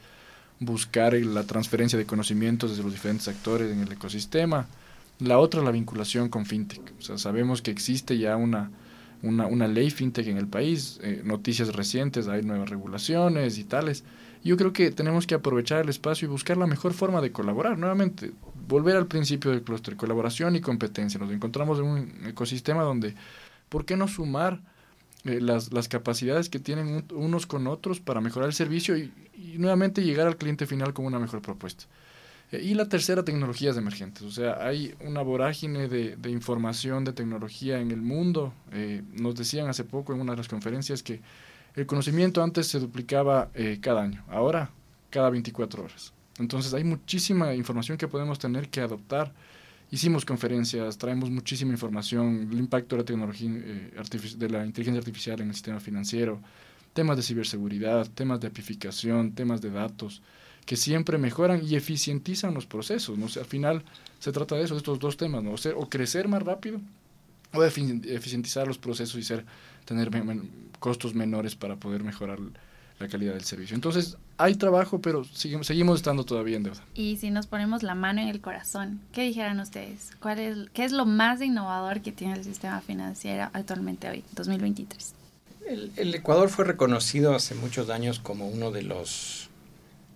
buscar 0.60 1.14
la 1.14 1.44
transferencia 1.44 1.98
de 1.98 2.06
conocimientos 2.06 2.70
desde 2.70 2.82
los 2.82 2.92
diferentes 2.92 3.28
actores 3.28 3.72
en 3.72 3.80
el 3.80 3.92
ecosistema. 3.92 4.66
La 5.18 5.38
otra, 5.38 5.62
la 5.62 5.70
vinculación 5.70 6.28
con 6.28 6.46
FinTech. 6.46 6.80
Sabemos 7.00 7.62
que 7.62 7.70
existe 7.70 8.18
ya 8.18 8.36
una, 8.36 8.70
una, 9.22 9.46
una 9.46 9.66
ley 9.66 9.90
FinTech 9.90 10.26
en 10.26 10.36
el 10.36 10.46
país, 10.46 10.98
eh, 11.02 11.22
noticias 11.24 11.74
recientes, 11.74 12.28
hay 12.28 12.42
nuevas 12.42 12.68
regulaciones 12.68 13.58
y 13.58 13.64
tales. 13.64 14.04
Yo 14.44 14.56
creo 14.56 14.72
que 14.72 14.90
tenemos 14.90 15.26
que 15.26 15.34
aprovechar 15.34 15.82
el 15.82 15.88
espacio 15.88 16.26
y 16.26 16.30
buscar 16.30 16.56
la 16.56 16.66
mejor 16.66 16.92
forma 16.92 17.20
de 17.20 17.32
colaborar. 17.32 17.78
Nuevamente, 17.78 18.32
volver 18.68 18.96
al 18.96 19.06
principio 19.06 19.50
del 19.50 19.62
clúster, 19.62 19.96
colaboración 19.96 20.54
y 20.54 20.60
competencia. 20.60 21.18
Nos 21.18 21.32
encontramos 21.32 21.78
en 21.78 21.84
un 21.84 22.26
ecosistema 22.26 22.82
donde, 22.82 23.14
¿por 23.68 23.84
qué 23.84 23.96
no 23.96 24.06
sumar 24.06 24.60
eh, 25.26 25.40
las, 25.40 25.72
las, 25.72 25.88
capacidades 25.88 26.48
que 26.48 26.58
tienen 26.58 27.04
unos 27.12 27.46
con 27.46 27.66
otros 27.66 28.00
para 28.00 28.20
mejorar 28.20 28.48
el 28.48 28.54
servicio 28.54 28.96
y, 28.96 29.12
nuevamente 29.58 30.02
llegar 30.02 30.26
al 30.26 30.36
cliente 30.36 30.66
final 30.66 30.92
con 30.92 31.04
una 31.04 31.18
mejor 31.18 31.42
propuesta. 31.42 31.84
Eh, 32.52 32.62
y 32.62 32.74
la 32.74 32.88
tercera, 32.88 33.24
tecnologías 33.24 33.76
emergentes. 33.76 34.22
O 34.22 34.30
sea, 34.30 34.64
hay 34.66 34.94
una 35.00 35.22
vorágine 35.22 35.88
de, 35.88 36.16
de 36.16 36.30
información, 36.30 37.04
de 37.04 37.12
tecnología 37.12 37.80
en 37.80 37.90
el 37.90 38.02
mundo. 38.02 38.52
Eh, 38.72 39.02
nos 39.12 39.34
decían 39.34 39.68
hace 39.68 39.84
poco 39.84 40.14
en 40.14 40.20
una 40.20 40.32
de 40.32 40.38
las 40.38 40.48
conferencias 40.48 41.02
que 41.02 41.20
el 41.74 41.86
conocimiento 41.86 42.42
antes 42.42 42.68
se 42.68 42.78
duplicaba 42.78 43.50
cada 43.82 44.02
año, 44.02 44.24
ahora 44.28 44.70
cada 45.10 45.28
24 45.28 45.84
horas. 45.84 46.14
Entonces 46.38 46.72
hay 46.72 46.84
muchísima 46.84 47.54
información 47.54 47.98
que 47.98 48.08
podemos 48.08 48.38
tener 48.38 48.68
que 48.70 48.80
adoptar 48.80 49.34
hicimos 49.90 50.24
conferencias, 50.24 50.98
traemos 50.98 51.30
muchísima 51.30 51.72
información, 51.72 52.48
el 52.50 52.58
impacto 52.58 52.96
de 52.96 53.02
la 53.02 53.06
tecnología, 53.06 53.50
eh, 53.52 53.92
de 54.36 54.48
la 54.48 54.66
inteligencia 54.66 54.98
artificial 54.98 55.40
en 55.40 55.48
el 55.48 55.54
sistema 55.54 55.80
financiero, 55.80 56.40
temas 56.92 57.16
de 57.16 57.22
ciberseguridad, 57.22 58.08
temas 58.08 58.40
de 58.40 58.48
apificación, 58.48 59.32
temas 59.32 59.60
de 59.60 59.70
datos, 59.70 60.22
que 60.64 60.76
siempre 60.76 61.18
mejoran 61.18 61.60
y 61.64 61.76
eficientizan 61.76 62.54
los 62.54 62.66
procesos. 62.66 63.16
¿no? 63.16 63.26
al 63.26 63.46
final 63.46 63.84
se 64.18 64.32
trata 64.32 64.56
de 64.56 64.64
eso, 64.64 64.74
de 64.74 64.78
estos 64.78 64.98
dos 64.98 65.16
temas, 65.16 65.42
¿no? 65.42 65.54
o, 65.76 65.88
crecer 65.88 66.26
más 66.26 66.42
rápido 66.42 66.80
o 67.52 67.62
eficientizar 67.62 68.66
los 68.66 68.78
procesos 68.78 69.20
y 69.20 69.22
ser, 69.22 69.44
tener 69.84 70.10
costos 70.80 71.14
menores 71.14 71.54
para 71.54 71.76
poder 71.76 72.02
mejorar 72.02 72.38
la 72.98 73.08
calidad 73.08 73.34
del 73.34 73.44
servicio. 73.44 73.74
Entonces, 73.74 74.16
hay 74.38 74.54
trabajo, 74.54 75.00
pero 75.00 75.24
seguimos, 75.24 75.66
seguimos 75.66 75.96
estando 75.96 76.24
todavía 76.24 76.56
en 76.56 76.64
deuda. 76.64 76.82
Y 76.94 77.16
si 77.16 77.30
nos 77.30 77.46
ponemos 77.46 77.82
la 77.82 77.94
mano 77.94 78.20
en 78.20 78.28
el 78.28 78.40
corazón, 78.40 79.00
¿qué 79.12 79.22
dijeran 79.22 79.60
ustedes? 79.60 80.10
¿Cuál 80.20 80.38
es, 80.38 80.70
¿Qué 80.72 80.84
es 80.84 80.92
lo 80.92 81.06
más 81.06 81.40
innovador 81.42 82.00
que 82.00 82.12
tiene 82.12 82.34
el 82.34 82.44
sistema 82.44 82.80
financiero 82.80 83.50
actualmente 83.52 84.08
hoy, 84.08 84.24
2023? 84.34 85.14
El, 85.68 85.92
el 85.96 86.14
Ecuador 86.14 86.48
fue 86.48 86.64
reconocido 86.64 87.34
hace 87.34 87.54
muchos 87.54 87.90
años 87.90 88.20
como 88.20 88.48
uno 88.48 88.70
de 88.70 88.82
los 88.82 89.50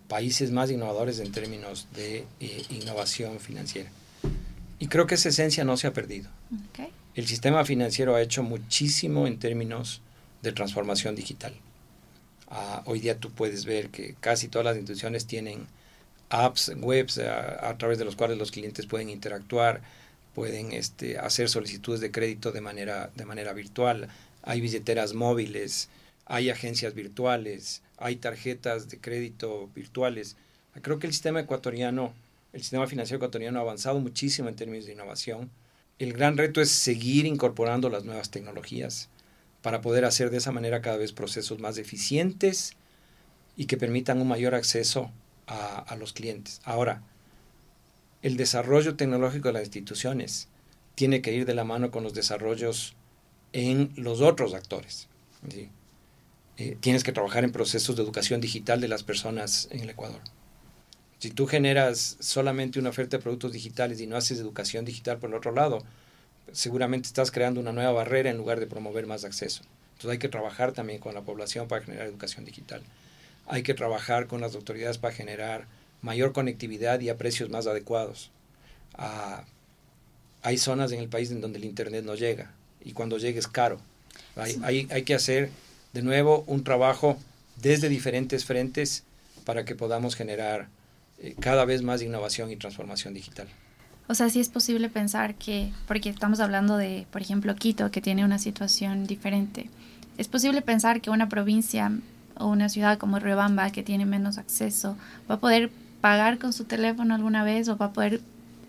países 0.09 0.51
más 0.51 0.71
innovadores 0.71 1.19
en 1.21 1.33
términos 1.33 1.87
de 1.95 2.27
eh, 2.41 2.63
innovación 2.71 3.41
financiera. 3.41 3.91
Y 4.79 4.87
creo 4.87 5.07
que 5.07 5.17
esa 5.17 5.29
esencia 5.29 5.65
no 5.65 5.77
se 5.77 5.87
ha 5.87 5.93
perdido. 5.93 6.31
El 7.15 7.27
sistema 7.27 7.65
financiero 7.65 8.15
ha 8.15 8.23
hecho 8.23 8.43
muchísimo 8.43 9.27
en 9.27 9.39
términos 9.39 10.01
de 10.43 10.53
transformación 10.53 11.15
digital 11.15 11.53
Ah, 12.51 12.83
hoy 12.87 12.99
día 12.99 13.19
tú 13.19 13.31
puedes 13.31 13.65
ver 13.65 13.91
que 13.91 14.17
casi 14.19 14.49
todas 14.49 14.65
las 14.65 14.77
instituciones 14.77 15.27
tienen 15.27 15.69
apps, 16.31 16.73
webs 16.77 17.19
ah, 17.19 17.69
a, 17.69 17.79
través 17.79 17.99
de 17.99 18.05
los 18.05 18.17
cuales 18.17 18.39
los 18.39 18.51
clientes 18.51 18.87
pueden 18.87 19.09
interactuar, 19.09 19.83
pueden 20.35 20.73
este, 20.73 21.19
hacer 21.19 21.49
solicitudes 21.49 22.01
de 22.01 22.11
crédito 22.11 22.51
de 22.51 22.61
manera, 22.61 23.11
de 23.15 23.25
manera 23.25 23.53
virtual, 23.53 24.09
hay 24.43 24.61
billeteras 24.61 25.15
móviles, 25.15 25.89
hay 26.27 26.51
agencias 26.51 26.95
virtuales, 26.95 27.83
hay 27.99 28.17
tarjetas 28.17 28.89
de 28.89 28.99
crédito 28.99 29.71
virtuales. 29.75 30.37
Creo 30.83 30.99
que 30.99 31.07
el 31.07 31.13
sistema 31.13 31.41
ecuatoriano, 31.41 32.15
el 32.53 32.63
sistema 32.63 32.89
financiero 32.89 33.19
ecuatoriano 33.19 33.61
ha 33.61 33.63
avanzado 33.63 34.01
muchísimo 34.01 34.49
en 34.49 34.57
términos 34.57 34.87
de 34.87 34.93
innovación. 34.93 35.51
El 36.01 36.15
gran 36.15 36.37
reto 36.37 36.61
es 36.61 36.71
seguir 36.71 37.27
incorporando 37.27 37.91
las 37.91 38.05
nuevas 38.05 38.31
tecnologías 38.31 39.09
para 39.63 39.81
poder 39.81 40.05
hacer 40.05 40.31
de 40.31 40.39
esa 40.39 40.53
manera 40.53 40.81
cada 40.81 40.97
vez 40.97 41.13
procesos 41.13 41.59
más 41.59 41.79
eficientes 41.79 42.77
y 43.57 43.67
que 43.67 43.77
permitan 43.77 44.21
un 44.21 44.29
mayor 44.29 44.55
acceso 44.55 45.11
a, 45.47 45.97
los 45.97 46.13
clientes. 46.13 46.61
Ahora, 46.65 47.03
el 48.23 48.37
desarrollo 48.37 48.95
tecnológico 48.95 49.49
de 49.49 49.55
las 49.55 49.65
instituciones 49.65 50.49
tiene 50.95 51.23
que 51.23 51.33
ir 51.33 51.45
de 51.45 51.55
la 51.55 51.65
mano 51.65 51.91
con 51.91 52.05
los 52.05 52.15
desarrollos 52.15 52.95
en 53.53 53.93
los 53.97 54.21
otros 54.21 54.55
actores. 54.55 55.09
Eh, 56.57 56.77
tienes 56.79 57.03
que 57.03 57.13
trabajar 57.13 57.43
en 57.43 57.51
procesos 57.51 57.97
de 57.97 58.03
educación 58.03 58.41
digital 58.41 58.81
de 58.81 58.87
las 58.87 59.03
personas 59.03 59.67
en 59.73 59.81
el 59.81 59.91
Ecuador. 59.91 60.21
Si 61.19 61.31
tú 61.31 61.47
generas 61.47 62.17
solamente 62.21 62.79
una 62.79 62.91
oferta 62.91 63.17
de 63.17 63.23
productos 63.23 63.53
digitales 63.53 64.01
y 64.01 64.07
no 64.07 64.17
haces 64.17 64.39
educación 64.39 64.85
digital 64.85 65.19
por 65.19 65.31
el 65.31 65.37
otro 65.37 65.53
lado, 65.53 65.83
seguramente 66.53 67.07
estás 67.07 67.31
creando 67.31 67.61
una 67.61 67.73
nueva 67.73 67.93
barrera 67.93 68.31
en 68.31 68.37
lugar 68.37 68.61
de 68.61 68.67
promover 68.67 69.07
más 69.07 69.25
acceso. 69.25 69.63
Entonces 69.93 70.13
hay 70.13 70.19
que 70.19 70.29
trabajar 70.29 70.73
también 70.73 70.99
con 70.99 71.15
la 71.15 71.23
población 71.23 71.69
para 71.69 71.85
generar 71.85 72.07
educación 72.07 72.45
digital. 72.45 72.83
Hay 73.47 73.63
que 73.63 73.75
trabajar 73.75 74.27
con 74.27 74.41
las 74.41 74.55
autoridades 74.55 74.99
para 74.99 75.15
generar 75.15 75.67
mayor 76.03 76.33
conectividad 76.33 77.01
y 77.01 77.09
a 77.09 77.19
precios 77.19 77.51
más 77.51 77.67
adecuados. 77.67 78.31
Ah, 78.95 79.45
hay 80.43 80.59
zonas 80.59 80.93
en 80.93 81.01
el 81.01 81.09
país 81.09 81.31
en 81.31 81.41
donde 81.41 81.59
el 81.59 81.65
Internet 81.65 82.05
no 82.05 82.15
llega 82.15 82.51
y 82.83 82.93
cuando 82.93 83.19
llega 83.19 83.39
es 83.39 83.49
caro. 83.49 83.81
Hay, 84.37 84.89
hay, 84.91 85.03
que 85.03 85.15
hacer 85.15 85.51
de 85.93 86.03
nuevo 86.03 86.45
un 86.47 86.65
trabajo 86.65 87.19
desde 87.57 87.89
diferentes 87.89 88.45
frentes 88.45 89.05
para 89.45 89.65
que 89.65 89.75
podamos 89.75 90.17
generar 90.17 90.69
eh, 91.19 91.35
cada 91.41 91.65
vez 91.65 91.83
más 91.83 92.01
innovación 92.01 92.51
y 92.51 92.57
transformación 92.57 93.13
digital. 93.13 93.49
O 94.11 94.15
sea, 94.17 94.29
sí 94.29 94.41
es 94.41 94.49
posible 94.49 94.89
pensar 94.89 95.37
que, 95.37 95.71
porque 95.87 96.09
estamos 96.09 96.41
hablando 96.41 96.77
de, 96.77 97.07
por 97.13 97.23
ejemplo, 97.23 97.55
Quito, 97.55 97.93
que 97.93 98.01
tiene 98.01 98.25
una 98.25 98.41
situación 98.41 99.07
diferente, 99.07 99.71
es 100.19 100.27
posible 100.27 100.63
pensar 100.63 101.01
que 101.01 101.11
una 101.11 101.29
provincia 101.29 101.93
o 102.37 102.49
una 102.49 102.69
ciudad 102.69 102.99
como 102.99 103.21
Riobamba, 103.21 103.71
que 103.71 103.85
tiene 103.85 104.07
menos 104.07 104.37
acceso, 104.37 104.97
va 105.31 105.37
a 105.37 105.39
poder 105.39 105.71
pagar 106.01 106.39
con 106.39 106.53
su 106.53 106.65
teléfono 106.65 107.15
alguna 107.15 107.45
vez 107.45 107.69
o 107.69 107.77
va 107.77 107.87
a 107.87 107.93
poder 107.93 108.21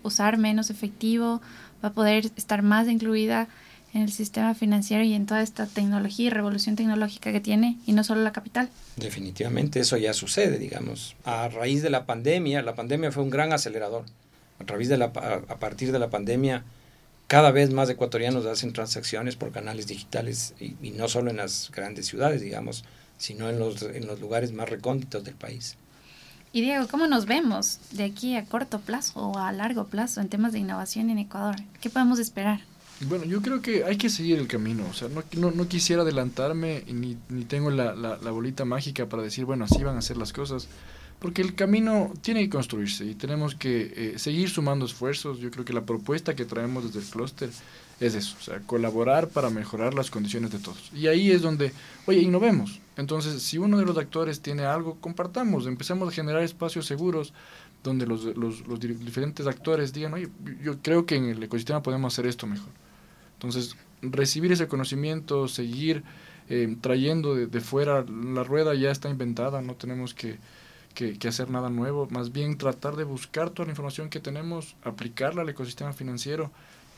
usar 0.04 0.38
menos 0.38 0.70
efectivo, 0.70 1.42
va 1.84 1.88
a 1.88 1.92
poder 1.92 2.30
estar 2.36 2.62
más 2.62 2.86
incluida 2.86 3.48
en 3.94 4.02
el 4.02 4.12
sistema 4.12 4.54
financiero 4.54 5.02
y 5.02 5.12
en 5.12 5.26
toda 5.26 5.42
esta 5.42 5.66
tecnología 5.66 6.28
y 6.28 6.30
revolución 6.30 6.76
tecnológica 6.76 7.32
que 7.32 7.40
tiene, 7.40 7.78
y 7.84 7.94
no 7.94 8.04
solo 8.04 8.22
la 8.22 8.30
capital. 8.30 8.68
Definitivamente 8.94 9.80
eso 9.80 9.96
ya 9.96 10.14
sucede, 10.14 10.60
digamos. 10.60 11.16
A 11.24 11.48
raíz 11.48 11.82
de 11.82 11.90
la 11.90 12.06
pandemia, 12.06 12.62
la 12.62 12.76
pandemia 12.76 13.10
fue 13.10 13.24
un 13.24 13.30
gran 13.30 13.52
acelerador 13.52 14.04
a, 14.60 14.64
través 14.64 14.88
de 14.88 14.96
la, 14.96 15.06
a, 15.06 15.58
partir 15.58 15.92
de 15.92 15.98
la 15.98 16.10
pandemia, 16.10 16.64
cada 17.26 17.50
vez 17.50 17.70
más 17.70 17.88
ecuatorianos 17.88 18.46
hacen 18.46 18.72
transacciones 18.72 19.36
por 19.36 19.52
canales 19.52 19.86
digitales 19.86 20.54
y, 20.60 20.90
no 20.90 21.08
solo 21.08 21.30
en 21.30 21.38
las 21.38 21.70
grandes 21.74 22.06
ciudades, 22.06 22.42
digamos, 22.42 22.84
sino 23.18 23.48
en 23.48 23.58
los, 23.58 23.82
en 23.82 24.06
los 24.06 24.20
lugares 24.20 24.52
más 24.52 24.68
recónditos 24.68 25.24
del 25.24 25.34
país. 25.34 25.76
Y 26.52 26.60
Diego, 26.60 26.86
¿cómo 26.88 27.06
nos 27.06 27.24
vemos 27.24 27.78
de 27.92 28.04
aquí 28.04 28.36
a 28.36 28.44
corto 28.44 28.80
plazo 28.80 29.18
o 29.20 29.38
a 29.38 29.52
largo 29.52 29.86
plazo 29.86 30.20
en 30.20 30.28
temas 30.28 30.52
de 30.52 30.58
innovación 30.58 31.08
en 31.08 31.18
Ecuador? 31.18 31.56
¿Qué 31.80 31.88
podemos 31.88 32.18
esperar? 32.18 32.60
Bueno, 33.06 33.24
yo 33.24 33.40
creo 33.40 33.62
que 33.62 33.84
hay 33.84 33.96
que 33.96 34.10
seguir 34.10 34.38
el 34.38 34.46
camino. 34.46 34.84
O 34.88 34.92
sea, 34.92 35.08
no, 35.08 35.24
no, 35.38 35.50
no 35.50 35.68
quisiera 35.68 36.02
adelantarme 36.02 36.84
ni, 36.86 37.16
ni 37.28 37.44
tengo 37.44 37.70
la, 37.70 37.94
la, 37.94 38.18
la, 38.18 38.30
bolita 38.30 38.64
mágica 38.64 39.06
para 39.06 39.22
decir, 39.22 39.44
bueno, 39.44 39.64
así 39.64 39.82
van 39.82 39.96
a 39.96 40.02
ser 40.02 40.18
las 40.18 40.32
cosas. 40.32 40.68
Porque 41.22 41.40
el 41.40 41.54
camino 41.54 42.12
tiene 42.20 42.40
que 42.40 42.50
construirse 42.50 43.04
y 43.04 43.14
tenemos 43.14 43.54
que 43.54 43.92
eh, 43.94 44.18
seguir 44.18 44.50
sumando 44.50 44.86
esfuerzos. 44.86 45.38
Yo 45.38 45.52
creo 45.52 45.64
que 45.64 45.72
la 45.72 45.82
propuesta 45.82 46.34
que 46.34 46.44
traemos 46.44 46.84
desde 46.84 46.98
el 46.98 47.12
clúster 47.12 47.48
es 48.00 48.14
eso, 48.16 48.36
o 48.40 48.42
sea, 48.42 48.58
colaborar 48.58 49.28
para 49.28 49.48
mejorar 49.48 49.94
las 49.94 50.10
condiciones 50.10 50.50
de 50.50 50.58
todos. 50.58 50.90
Y 50.92 51.06
ahí 51.06 51.30
es 51.30 51.40
donde, 51.40 51.72
oye, 52.06 52.18
innovemos. 52.18 52.80
Entonces, 52.96 53.40
si 53.40 53.56
uno 53.56 53.78
de 53.78 53.84
los 53.84 53.96
actores 53.96 54.40
tiene 54.40 54.64
algo, 54.64 54.96
compartamos, 55.00 55.68
empecemos 55.68 56.08
a 56.08 56.12
generar 56.12 56.42
espacios 56.42 56.86
seguros 56.86 57.32
donde 57.84 58.04
los, 58.04 58.24
los, 58.36 58.80
diferentes 58.80 59.46
actores 59.46 59.92
digan, 59.92 60.14
oye, 60.14 60.28
yo 60.60 60.78
creo 60.82 61.06
que 61.06 61.14
en 61.14 61.26
el 61.26 61.40
ecosistema 61.40 61.84
podemos 61.84 62.12
hacer 62.12 62.26
esto 62.26 62.48
mejor. 62.48 62.70
Entonces, 63.34 63.76
recibir 64.02 64.50
ese 64.50 64.66
conocimiento, 64.66 65.46
seguir 65.46 66.02
eh, 66.48 66.76
trayendo 66.80 67.36
de, 67.36 67.46
de 67.46 67.60
fuera, 67.60 68.04
la 68.04 68.42
rueda 68.42 68.74
ya 68.74 68.90
está 68.90 69.08
inventada, 69.08 69.62
no 69.62 69.76
tenemos 69.76 70.14
que 70.14 70.38
que, 70.92 71.16
hacer 71.26 71.50
nada 71.50 71.70
nuevo, 71.70 72.08
más 72.10 72.32
bien 72.32 72.56
tratar 72.58 72.96
de 72.96 73.04
buscar 73.04 73.50
toda 73.50 73.66
la 73.66 73.72
información 73.72 74.08
que 74.08 74.20
tenemos, 74.20 74.76
aplicarla 74.84 75.42
al 75.42 75.48
ecosistema 75.48 75.92
financiero 75.92 76.50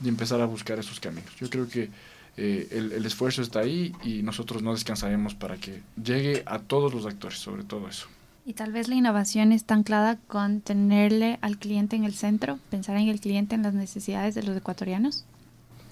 y 0.02 0.08
empezar 0.08 0.40
a 0.40 0.46
buscar 0.46 0.78
esos 0.78 1.00
caminos. 1.00 1.34
Yo 1.36 1.48
creo 1.48 1.68
que 1.68 1.90
eh, 2.36 2.68
el, 2.72 2.92
el, 2.92 3.06
esfuerzo 3.06 3.42
está 3.42 3.60
ahí 3.60 3.92
y 4.02 4.22
nosotros 4.22 4.62
no 4.62 4.72
descansaremos 4.72 5.34
para 5.34 5.56
que 5.56 5.82
llegue 6.02 6.42
a 6.46 6.58
todos 6.58 6.92
los 6.92 7.06
actores, 7.06 7.38
sobre 7.38 7.62
todo 7.62 7.88
eso. 7.88 8.08
Y 8.46 8.52
tal 8.52 8.72
vez 8.72 8.88
la 8.88 8.94
innovación 8.94 9.52
está 9.52 9.74
anclada 9.74 10.18
con 10.26 10.60
tenerle 10.60 11.38
al 11.40 11.58
cliente 11.58 11.96
en 11.96 12.04
el 12.04 12.14
centro, 12.14 12.58
pensar 12.70 12.96
en 12.96 13.08
el 13.08 13.20
cliente, 13.20 13.54
en 13.54 13.62
las 13.62 13.72
necesidades 13.72 14.34
de 14.34 14.42
los 14.42 14.56
ecuatorianos. 14.56 15.24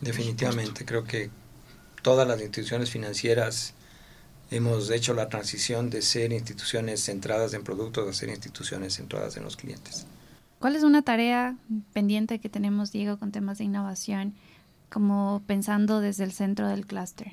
Definitivamente, 0.02 0.84
creo 0.84 1.04
que 1.04 1.30
todas 2.02 2.28
las 2.28 2.40
instituciones 2.40 2.90
financieras 2.90 3.72
hemos 4.52 4.90
hecho 4.90 5.14
la 5.14 5.28
transición 5.28 5.90
de 5.90 6.02
ser 6.02 6.32
instituciones 6.32 7.04
centradas 7.04 7.54
en 7.54 7.64
productos 7.64 8.08
a 8.08 8.12
ser 8.12 8.28
instituciones 8.28 8.94
centradas 8.94 9.36
en 9.36 9.44
los 9.44 9.56
clientes. 9.56 10.06
¿Cuál 10.58 10.76
es 10.76 10.84
una 10.84 11.02
tarea 11.02 11.56
pendiente 11.92 12.38
que 12.38 12.48
tenemos, 12.48 12.92
Diego, 12.92 13.18
con 13.18 13.32
temas 13.32 13.58
de 13.58 13.64
innovación, 13.64 14.34
como 14.90 15.42
pensando 15.46 16.00
desde 16.00 16.24
el 16.24 16.32
centro 16.32 16.68
del 16.68 16.86
clúster? 16.86 17.32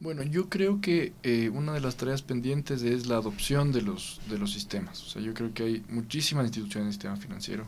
Bueno, 0.00 0.22
yo 0.22 0.48
creo 0.48 0.80
que 0.80 1.12
eh, 1.22 1.50
una 1.50 1.72
de 1.72 1.80
las 1.80 1.96
tareas 1.96 2.22
pendientes 2.22 2.82
es 2.82 3.06
la 3.06 3.16
adopción 3.16 3.70
de 3.70 3.82
los, 3.82 4.20
de 4.28 4.38
los 4.38 4.52
sistemas. 4.52 5.02
O 5.02 5.06
sea, 5.06 5.22
yo 5.22 5.34
creo 5.34 5.54
que 5.54 5.62
hay 5.62 5.84
muchísimas 5.88 6.46
instituciones 6.46 6.82
en 6.82 6.86
el 6.88 6.92
sistema 6.92 7.16
financiero, 7.16 7.66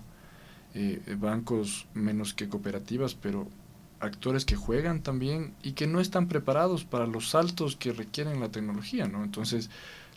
eh, 0.74 1.00
bancos 1.18 1.86
menos 1.94 2.34
que 2.34 2.48
cooperativas, 2.48 3.14
pero 3.14 3.48
actores 4.00 4.44
que 4.44 4.56
juegan 4.56 5.02
también 5.02 5.54
y 5.62 5.72
que 5.72 5.86
no 5.86 6.00
están 6.00 6.28
preparados 6.28 6.84
para 6.84 7.06
los 7.06 7.30
saltos 7.30 7.76
que 7.76 7.92
requieren 7.92 8.40
la 8.40 8.50
tecnología, 8.50 9.06
¿no? 9.06 9.24
Entonces, 9.24 9.70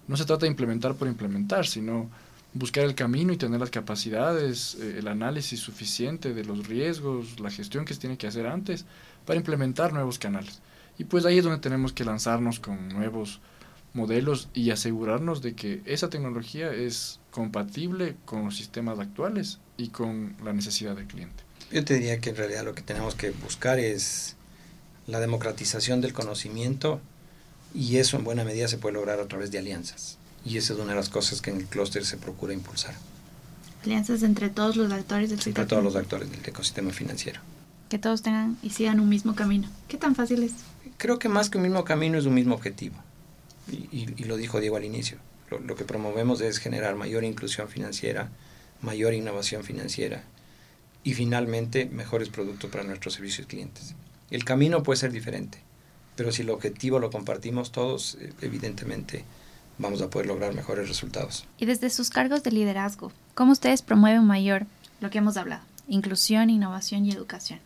no 0.08 0.18
se 0.18 0.26
trata 0.26 0.42
de 0.42 0.52
implementar 0.52 0.96
por 0.96 1.08
implementar, 1.08 1.66
sino 1.66 2.10
buscar 2.54 2.84
el 2.86 2.96
camino 2.96 3.32
y 3.32 3.38
tener 3.38 3.60
las 3.60 3.70
capacidades, 3.70 4.76
eh, 4.76 4.98
el 5.00 5.08
análisis 5.08 5.60
suficiente 5.60 6.34
de 6.34 6.44
los 6.44 6.68
riesgos, 6.68 7.40
la 7.40 7.52
gestión 7.52 7.86
que 7.86 7.94
se 7.94 8.00
tiene 8.00 8.18
que 8.18 8.28
hacer 8.28 8.48
antes 8.48 8.86
para 9.26 9.38
implementar 9.38 9.94
nuevos 9.94 10.20
canales. 10.20 10.62
Y 10.98 11.06
pues 11.06 11.26
ahí 11.26 11.38
es 11.38 11.44
donde 11.44 11.60
tenemos 11.60 11.94
que 11.94 12.06
lanzarnos 12.06 12.60
con 12.60 12.90
nuevos 12.90 13.40
modelos 13.94 14.50
y 14.54 14.72
asegurarnos 14.72 15.42
de 15.42 15.56
que 15.56 15.82
esa 15.86 16.10
tecnología 16.10 16.72
es 16.72 17.20
compatible 17.32 18.18
con 18.26 18.46
los 18.46 18.56
sistemas 18.56 19.00
actuales 19.00 19.60
y 19.78 19.90
con 19.90 20.36
la 20.44 20.54
necesidad 20.54 20.96
del 20.96 21.08
cliente. 21.08 21.49
Yo 21.72 21.86
te 21.86 21.94
diría 21.96 22.20
que 22.20 22.32
en 22.32 22.36
realidad 22.36 22.64
lo 22.64 22.74
que 22.74 22.82
tenemos 22.82 23.14
que 23.14 23.30
buscar 23.30 23.78
es 23.80 24.36
la 25.06 25.20
democratización 25.20 26.02
del 26.02 26.14
conocimiento 26.14 27.00
y 27.76 27.98
eso 27.98 28.18
en 28.18 28.24
buena 28.24 28.44
medida 28.44 28.68
se 28.68 28.80
puede 28.80 28.96
lograr 28.96 29.20
a 29.20 29.28
través 29.28 29.52
de 29.52 29.60
alianzas. 29.60 30.18
Y 30.44 30.58
esa 30.58 30.74
es 30.74 30.80
una 30.80 30.94
de 30.94 30.96
las 30.96 31.10
cosas 31.10 31.42
que 31.42 31.52
en 31.52 31.58
el 31.58 31.66
clúster 31.66 32.06
se 32.06 32.18
procura 32.18 32.54
impulsar. 32.54 32.96
Alianzas 33.84 34.24
entre 34.24 34.50
todos 34.50 34.78
los 34.78 34.92
actores 34.92 35.30
del 35.30 35.40
Entre 35.40 35.66
todos 35.66 35.84
los 35.84 35.96
actores 35.96 36.32
del 36.32 36.40
ecosistema 36.44 36.92
financiero. 36.92 37.40
Que 37.88 38.00
todos 38.00 38.24
tengan 38.24 38.58
y 38.64 38.72
sigan 38.72 39.00
un 39.00 39.10
mismo 39.10 39.36
camino. 39.36 39.70
¿Qué 39.88 39.98
tan 39.98 40.16
fácil 40.16 40.44
es? 40.44 40.54
Creo 40.98 41.20
que 41.20 41.30
más 41.30 41.50
que 41.50 41.58
un 41.58 41.64
mismo 41.64 41.84
camino 41.84 42.18
es 42.18 42.26
un 42.26 42.34
mismo 42.34 42.56
objetivo. 42.56 42.96
Y, 43.72 44.10
y, 44.18 44.24
lo 44.24 44.38
dijo 44.38 44.60
Diego 44.60 44.78
al 44.78 44.86
inicio. 44.86 45.20
Lo, 45.52 45.60
lo, 45.60 45.76
que 45.76 45.86
promovemos 45.86 46.42
es 46.42 46.58
generar 46.58 46.96
mayor 46.96 47.24
inclusión 47.24 47.70
financiera, 47.70 48.30
mayor 48.82 49.14
innovación 49.14 49.64
financiera 49.64 50.24
y 51.04 51.14
finalmente 51.14 51.86
mejores 51.86 52.30
productos 52.30 52.70
para 52.70 52.84
nuestros 52.84 53.14
servicios 53.14 53.48
clientes. 53.48 53.96
El 54.32 54.44
camino 54.46 54.84
puede 54.84 55.00
ser 55.00 55.12
diferente, 55.12 55.60
pero 56.16 56.32
si 56.32 56.42
el 56.42 56.50
objetivo 56.50 57.00
lo 57.00 57.10
compartimos 57.12 57.72
todos, 57.72 58.18
eh, 58.20 58.34
evidentemente 58.42 59.24
vamos 59.78 60.02
a 60.02 60.10
poder 60.10 60.28
lograr 60.28 60.54
mejores 60.54 60.88
resultados. 60.88 61.46
Y 61.58 61.66
desde 61.66 61.90
sus 61.90 62.10
cargos 62.10 62.44
de 62.44 62.52
liderazgo, 62.52 63.12
¿cómo 63.34 63.54
ustedes 63.54 63.82
promueven 63.82 64.26
mayor 64.26 64.66
lo 65.00 65.10
que 65.10 65.18
hemos 65.18 65.38
hablado? 65.38 65.64
Inclusión, 65.88 66.50
innovación 66.50 67.06
y 67.06 67.12
educación. 67.12 67.60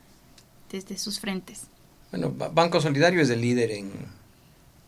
Desde 0.72 0.98
sus 0.98 1.20
frentes. 1.20 1.64
Bueno, 2.12 2.32
Banco 2.32 2.80
Solidario 2.80 3.22
es 3.22 3.30
el 3.30 3.42
líder 3.42 3.72
en, 3.72 3.92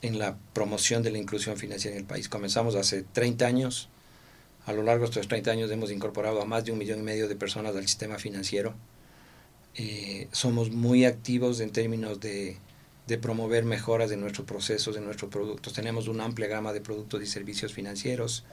en 0.01 0.19
la 0.19 0.38
promoción 0.53 1.03
de 1.03 1.12
la 1.12 1.17
inclusión 1.17 1.58
financiera 1.58 1.95
en 1.95 2.03
el 2.03 2.08
país. 2.08 2.29
Comenzamos 2.29 2.75
hace 2.75 3.03
30 3.03 3.45
años. 3.45 3.89
A 4.65 4.73
lo 4.73 4.82
largo 4.84 5.04
de 5.04 5.10
estos 5.10 5.28
30 5.28 5.51
años 5.51 5.71
hemos 5.71 5.91
incorporado 5.91 6.41
a 6.41 6.45
más 6.45 6.65
de 6.65 6.71
un 6.71 6.78
millón 6.78 6.99
y 6.99 7.04
medio 7.04 7.28
de 7.28 7.36
personas 7.36 7.75
al 7.75 7.84
sistema 7.84 8.17
financiero. 8.17 8.73
Eh, 9.75 10.28
somos 10.32 10.71
muy 10.71 11.06
activos 11.06 11.60
en 11.60 11.69
términos 11.71 12.19
de, 12.19 12.58
de, 13.08 13.17
promover 13.17 13.65
mejoras 13.65 14.10
de 14.10 14.17
nuestros 14.17 14.47
procesos, 14.47 14.95
de 14.95 15.01
nuestros 15.01 15.30
productos. 15.30 15.73
Tenemos 15.73 16.08
una 16.08 16.23
amplia 16.23 16.47
gama 16.47 16.73
de 16.73 16.82
productos 16.82 17.21
y 17.21 17.28
servicios 17.28 17.73
financieros 17.73 18.45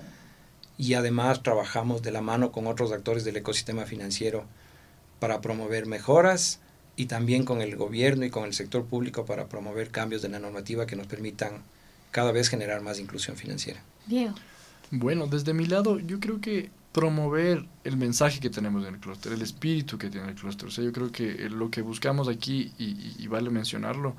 y 0.76 0.94
además 0.94 1.42
trabajamos 1.42 2.02
de 2.02 2.10
la 2.10 2.20
mano 2.20 2.52
con 2.52 2.66
otros 2.66 2.92
actores 2.92 3.24
del 3.24 3.36
ecosistema 3.36 3.84
financiero 3.84 4.44
para 5.20 5.40
promover 5.40 5.86
mejoras 5.86 6.60
y 6.96 7.06
también 7.06 7.44
con 7.44 7.62
el 7.62 7.76
gobierno 7.76 8.24
y 8.24 8.30
con 8.30 8.44
el 8.44 8.52
sector 8.52 8.84
público 8.84 9.24
para 9.24 9.48
promover 9.48 9.90
cambios 9.90 10.22
de 10.22 10.28
la 10.28 10.40
normativa 10.40 10.86
que 10.86 10.96
nos 10.96 11.06
permitan 11.06 11.62
cada 12.10 12.32
vez 12.32 12.48
generar 12.48 12.82
más 12.82 12.98
inclusión 12.98 13.36
financiera. 13.36 13.82
Diego. 14.06 14.34
Bueno, 14.92 15.26
desde 15.26 15.54
mi 15.54 15.64
lado, 15.64 15.98
yo 15.98 16.20
creo 16.20 16.40
que 16.40 16.70
promover 16.92 17.66
el 17.82 17.96
mensaje 17.96 18.40
que 18.40 18.50
tenemos 18.50 18.86
en 18.86 18.94
el 18.94 19.00
clúster, 19.00 19.32
el 19.32 19.40
espíritu 19.40 19.96
que 19.96 20.10
tiene 20.10 20.28
el 20.28 20.34
clúster. 20.34 20.68
O 20.68 20.70
sea, 20.70 20.84
yo 20.84 20.92
creo 20.92 21.10
que 21.10 21.48
lo 21.48 21.70
que 21.70 21.80
buscamos 21.80 22.28
aquí, 22.28 22.72
y, 22.78 23.16
y 23.18 23.26
vale 23.26 23.48
mencionarlo, 23.48 24.14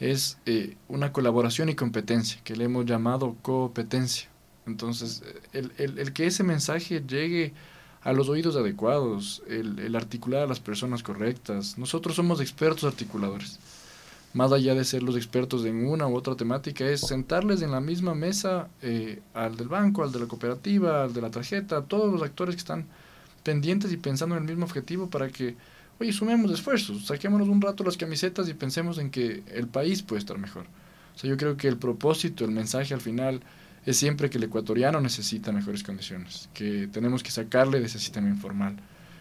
es 0.00 0.38
eh, 0.46 0.76
una 0.88 1.12
colaboración 1.12 1.68
y 1.68 1.76
competencia, 1.76 2.40
que 2.42 2.56
le 2.56 2.64
hemos 2.64 2.84
llamado 2.84 3.36
competencia. 3.42 4.28
Entonces, 4.66 5.22
el, 5.52 5.72
el, 5.78 6.00
el 6.00 6.12
que 6.12 6.26
ese 6.26 6.42
mensaje 6.42 7.00
llegue 7.06 7.54
a 8.02 8.12
los 8.12 8.28
oídos 8.28 8.56
adecuados, 8.56 9.44
el, 9.46 9.78
el, 9.78 9.94
articular 9.94 10.42
a 10.42 10.46
las 10.48 10.58
personas 10.58 11.04
correctas. 11.04 11.78
Nosotros 11.78 12.16
somos 12.16 12.40
expertos 12.40 12.82
articuladores. 12.82 13.60
Más 14.34 14.50
allá 14.50 14.74
de 14.74 14.84
ser 14.84 15.02
los 15.02 15.16
expertos 15.16 15.64
en 15.66 15.86
una 15.86 16.06
u 16.06 16.16
otra 16.16 16.34
temática, 16.36 16.86
es 16.86 17.02
sentarles 17.02 17.60
en 17.60 17.70
la 17.70 17.80
misma 17.80 18.14
mesa 18.14 18.68
eh, 18.80 19.20
al 19.34 19.56
del 19.56 19.68
banco, 19.68 20.02
al 20.02 20.12
de 20.12 20.20
la 20.20 20.26
cooperativa, 20.26 21.04
al 21.04 21.12
de 21.12 21.20
la 21.20 21.30
tarjeta, 21.30 21.82
todos 21.82 22.10
los 22.10 22.22
actores 22.22 22.54
que 22.54 22.60
están 22.60 22.86
pendientes 23.42 23.92
y 23.92 23.96
pensando 23.96 24.36
en 24.36 24.42
el 24.42 24.48
mismo 24.48 24.64
objetivo 24.64 25.10
para 25.10 25.28
que, 25.28 25.54
oye, 26.00 26.12
sumemos 26.12 26.50
esfuerzos, 26.50 27.06
saquémonos 27.06 27.48
un 27.48 27.60
rato 27.60 27.84
las 27.84 27.96
camisetas 27.96 28.48
y 28.48 28.54
pensemos 28.54 28.98
en 28.98 29.10
que 29.10 29.42
el 29.52 29.66
país 29.66 30.02
puede 30.02 30.20
estar 30.20 30.38
mejor. 30.38 30.64
O 31.14 31.18
sea, 31.18 31.28
yo 31.28 31.36
creo 31.36 31.56
que 31.56 31.68
el 31.68 31.76
propósito, 31.76 32.44
el 32.44 32.52
mensaje 32.52 32.94
al 32.94 33.00
final 33.00 33.42
es 33.84 33.96
siempre 33.96 34.30
que 34.30 34.38
el 34.38 34.44
ecuatoriano 34.44 35.00
necesita 35.00 35.52
mejores 35.52 35.82
condiciones, 35.82 36.48
que 36.54 36.88
tenemos 36.90 37.22
que 37.22 37.30
sacarle 37.30 37.80
de 37.80 37.86
ese 37.86 37.98
sistema 37.98 38.28
informal, 38.28 38.76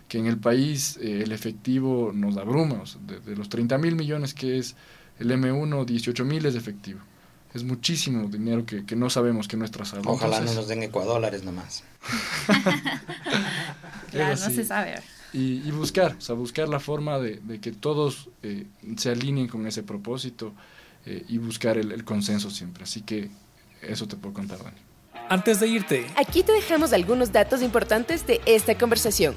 que 0.08 0.20
en 0.20 0.28
el 0.28 0.38
país 0.38 0.98
eh, 1.02 1.24
el 1.24 1.32
efectivo 1.32 2.12
nos 2.14 2.38
abruma, 2.38 2.82
o 2.82 2.86
sea, 2.86 3.02
de, 3.26 3.36
los 3.36 3.50
30 3.50 3.78
mil 3.78 3.96
millones 3.96 4.34
que 4.34 4.58
es 4.58 4.76
el 5.22 5.32
M1, 5.32 5.86
18 5.86 6.26
mil 6.26 6.46
es 6.46 6.56
efectivo. 6.56 7.00
Es 7.54 7.64
muchísimo 7.64 8.28
dinero 8.28 8.66
que, 8.66 8.86
que 8.86 8.96
no 8.96 9.10
sabemos 9.10 9.48
que 9.48 9.58
nuestra 9.58 9.86
salud. 9.86 10.06
Ojalá 10.08 10.38
Entonces, 10.38 10.56
no 10.56 10.62
nos 10.62 10.70
den 10.70 10.84
ecuadólares 10.84 11.44
nomás. 11.44 11.84
claro, 14.12 14.40
no 14.40 14.50
se 14.50 14.66
sabe. 14.66 14.96
Y, 15.34 15.62
y, 15.68 15.72
buscar, 15.72 16.16
o 16.18 16.22
sea, 16.22 16.36
buscar 16.36 16.68
la 16.70 16.80
forma 16.80 17.20
de, 17.20 17.38
de 17.38 17.60
que 17.60 17.72
todos 17.72 18.30
eh, 18.42 18.66
se 18.98 19.12
alineen 19.12 19.48
con 19.48 19.68
ese 19.68 19.84
propósito 19.84 20.54
eh, 21.06 21.24
y 21.28 21.38
buscar 21.38 21.78
el, 21.78 21.92
el 21.92 22.04
consenso 22.04 22.50
siempre. 22.50 22.84
Así 22.84 23.02
que 23.02 23.30
eso 23.82 24.08
te 24.08 24.16
puedo 24.16 24.34
contar, 24.34 24.64
Dani. 24.64 24.78
Antes 25.30 25.60
de 25.60 25.68
irte, 25.68 26.08
aquí 26.18 26.44
te 26.44 26.52
dejamos 26.52 26.94
algunos 26.94 27.32
datos 27.32 27.62
importantes 27.62 28.26
de 28.28 28.42
esta 28.46 28.78
conversación. 28.78 29.36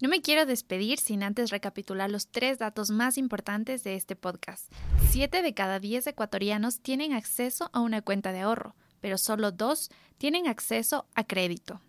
No 0.00 0.08
me 0.08 0.22
quiero 0.22 0.46
despedir 0.46 1.00
sin 1.00 1.24
antes 1.24 1.50
recapitular 1.50 2.08
los 2.08 2.28
tres 2.28 2.58
datos 2.58 2.90
más 2.90 3.18
importantes 3.18 3.82
de 3.82 3.96
este 3.96 4.14
podcast. 4.14 4.72
Siete 5.10 5.42
de 5.42 5.54
cada 5.54 5.80
diez 5.80 6.06
ecuatorianos 6.06 6.80
tienen 6.80 7.12
acceso 7.12 7.68
a 7.72 7.80
una 7.80 8.00
cuenta 8.00 8.30
de 8.30 8.40
ahorro, 8.40 8.76
pero 9.00 9.18
solo 9.18 9.50
dos 9.50 9.90
tienen 10.16 10.46
acceso 10.46 11.06
a 11.16 11.24
crédito. 11.24 11.80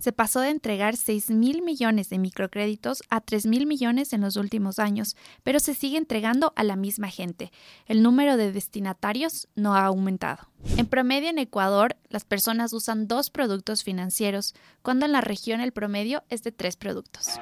Se 0.00 0.12
pasó 0.12 0.40
de 0.40 0.50
entregar 0.50 0.96
6 0.96 1.30
mil 1.30 1.62
millones 1.62 2.08
de 2.08 2.18
microcréditos 2.18 3.02
a 3.10 3.20
3 3.20 3.46
mil 3.46 3.66
millones 3.66 4.12
en 4.12 4.20
los 4.20 4.36
últimos 4.36 4.78
años, 4.78 5.16
pero 5.42 5.58
se 5.58 5.74
sigue 5.74 5.98
entregando 5.98 6.52
a 6.54 6.62
la 6.62 6.76
misma 6.76 7.08
gente. 7.08 7.50
El 7.86 8.02
número 8.02 8.36
de 8.36 8.52
destinatarios 8.52 9.48
no 9.56 9.74
ha 9.74 9.84
aumentado. 9.84 10.48
En 10.76 10.86
promedio 10.86 11.28
en 11.30 11.38
Ecuador, 11.38 11.96
las 12.08 12.24
personas 12.24 12.72
usan 12.72 13.08
dos 13.08 13.30
productos 13.30 13.82
financieros, 13.82 14.54
cuando 14.82 15.04
en 15.04 15.12
la 15.12 15.20
región 15.20 15.60
el 15.60 15.72
promedio 15.72 16.22
es 16.28 16.42
de 16.44 16.52
tres 16.52 16.76
productos. 16.76 17.40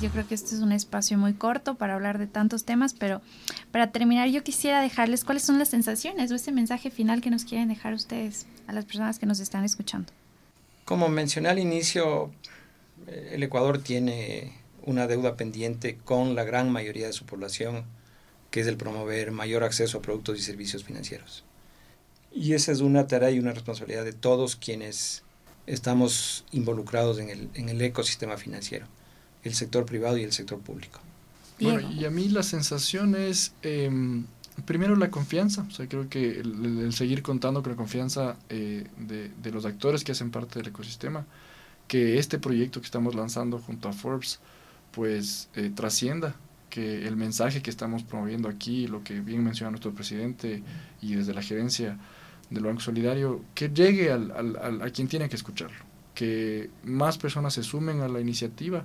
Yo 0.00 0.10
creo 0.10 0.26
que 0.26 0.34
este 0.34 0.54
es 0.54 0.60
un 0.60 0.72
espacio 0.72 1.18
muy 1.18 1.34
corto 1.34 1.76
para 1.76 1.94
hablar 1.94 2.18
de 2.18 2.26
tantos 2.26 2.64
temas, 2.64 2.94
pero 2.94 3.22
para 3.72 3.90
terminar 3.90 4.28
yo 4.28 4.44
quisiera 4.44 4.80
dejarles 4.80 5.24
cuáles 5.24 5.42
son 5.42 5.58
las 5.58 5.68
sensaciones 5.68 6.30
o 6.30 6.34
ese 6.34 6.52
mensaje 6.52 6.90
final 6.90 7.20
que 7.20 7.30
nos 7.30 7.44
quieren 7.44 7.68
dejar 7.68 7.94
ustedes 7.94 8.46
a 8.66 8.72
las 8.72 8.84
personas 8.84 9.18
que 9.18 9.26
nos 9.26 9.40
están 9.40 9.64
escuchando. 9.64 10.12
Como 10.84 11.08
mencioné 11.08 11.48
al 11.48 11.58
inicio, 11.58 12.32
el 13.06 13.42
Ecuador 13.42 13.78
tiene 13.78 14.52
una 14.82 15.06
deuda 15.06 15.36
pendiente 15.36 15.96
con 16.04 16.34
la 16.34 16.44
gran 16.44 16.70
mayoría 16.70 17.06
de 17.06 17.12
su 17.12 17.24
población, 17.24 17.84
que 18.50 18.60
es 18.60 18.66
el 18.66 18.76
promover 18.76 19.30
mayor 19.32 19.64
acceso 19.64 19.98
a 19.98 20.02
productos 20.02 20.38
y 20.38 20.42
servicios 20.42 20.84
financieros. 20.84 21.44
Y 22.32 22.52
esa 22.52 22.72
es 22.72 22.80
una 22.80 23.06
tarea 23.06 23.30
y 23.30 23.38
una 23.38 23.52
responsabilidad 23.52 24.04
de 24.04 24.12
todos 24.12 24.56
quienes 24.56 25.22
estamos 25.66 26.44
involucrados 26.52 27.18
en 27.18 27.30
el, 27.30 27.48
en 27.54 27.68
el 27.68 27.80
ecosistema 27.80 28.36
financiero, 28.36 28.86
el 29.42 29.54
sector 29.54 29.86
privado 29.86 30.18
y 30.18 30.24
el 30.24 30.32
sector 30.32 30.58
público. 30.58 31.00
Bueno, 31.60 31.90
y 31.92 32.04
a 32.04 32.10
mí 32.10 32.28
la 32.28 32.42
sensación 32.42 33.14
es, 33.14 33.52
eh, 33.62 33.90
primero 34.64 34.96
la 34.96 35.10
confianza, 35.10 35.64
o 35.68 35.70
sea, 35.70 35.88
creo 35.88 36.08
que 36.08 36.40
el, 36.40 36.92
seguir 36.92 37.22
contando 37.22 37.62
con 37.62 37.72
la 37.72 37.76
confianza 37.76 38.36
eh, 38.48 38.86
de, 38.98 39.50
los 39.50 39.64
actores 39.64 40.04
que 40.04 40.12
hacen 40.12 40.30
parte 40.30 40.58
del 40.58 40.68
ecosistema, 40.68 41.26
que 41.88 42.18
este 42.18 42.38
proyecto 42.38 42.80
que 42.80 42.86
estamos 42.86 43.14
lanzando 43.14 43.58
junto 43.58 43.88
a 43.88 43.92
Forbes, 43.92 44.40
pues 44.92 45.48
eh, 45.54 45.70
trascienda, 45.74 46.36
que 46.70 47.06
el 47.06 47.16
mensaje 47.16 47.62
que 47.62 47.70
estamos 47.70 48.02
promoviendo 48.02 48.48
aquí, 48.48 48.86
lo 48.86 49.04
que 49.04 49.20
bien 49.20 49.44
menciona 49.44 49.70
nuestro 49.70 49.92
presidente 49.92 50.62
y 51.02 51.14
desde 51.14 51.34
la 51.34 51.42
gerencia, 51.42 51.98
del 52.50 52.64
Banco 52.64 52.80
Solidario, 52.80 53.42
que 53.54 53.68
llegue 53.68 54.12
al, 54.12 54.80
a 54.82 54.90
quien 54.90 55.08
tiene 55.08 55.28
que 55.28 55.36
escucharlo, 55.36 55.76
que 56.14 56.70
más 56.84 57.18
personas 57.18 57.54
se 57.54 57.62
sumen 57.62 58.00
a 58.00 58.08
la 58.08 58.20
iniciativa, 58.20 58.84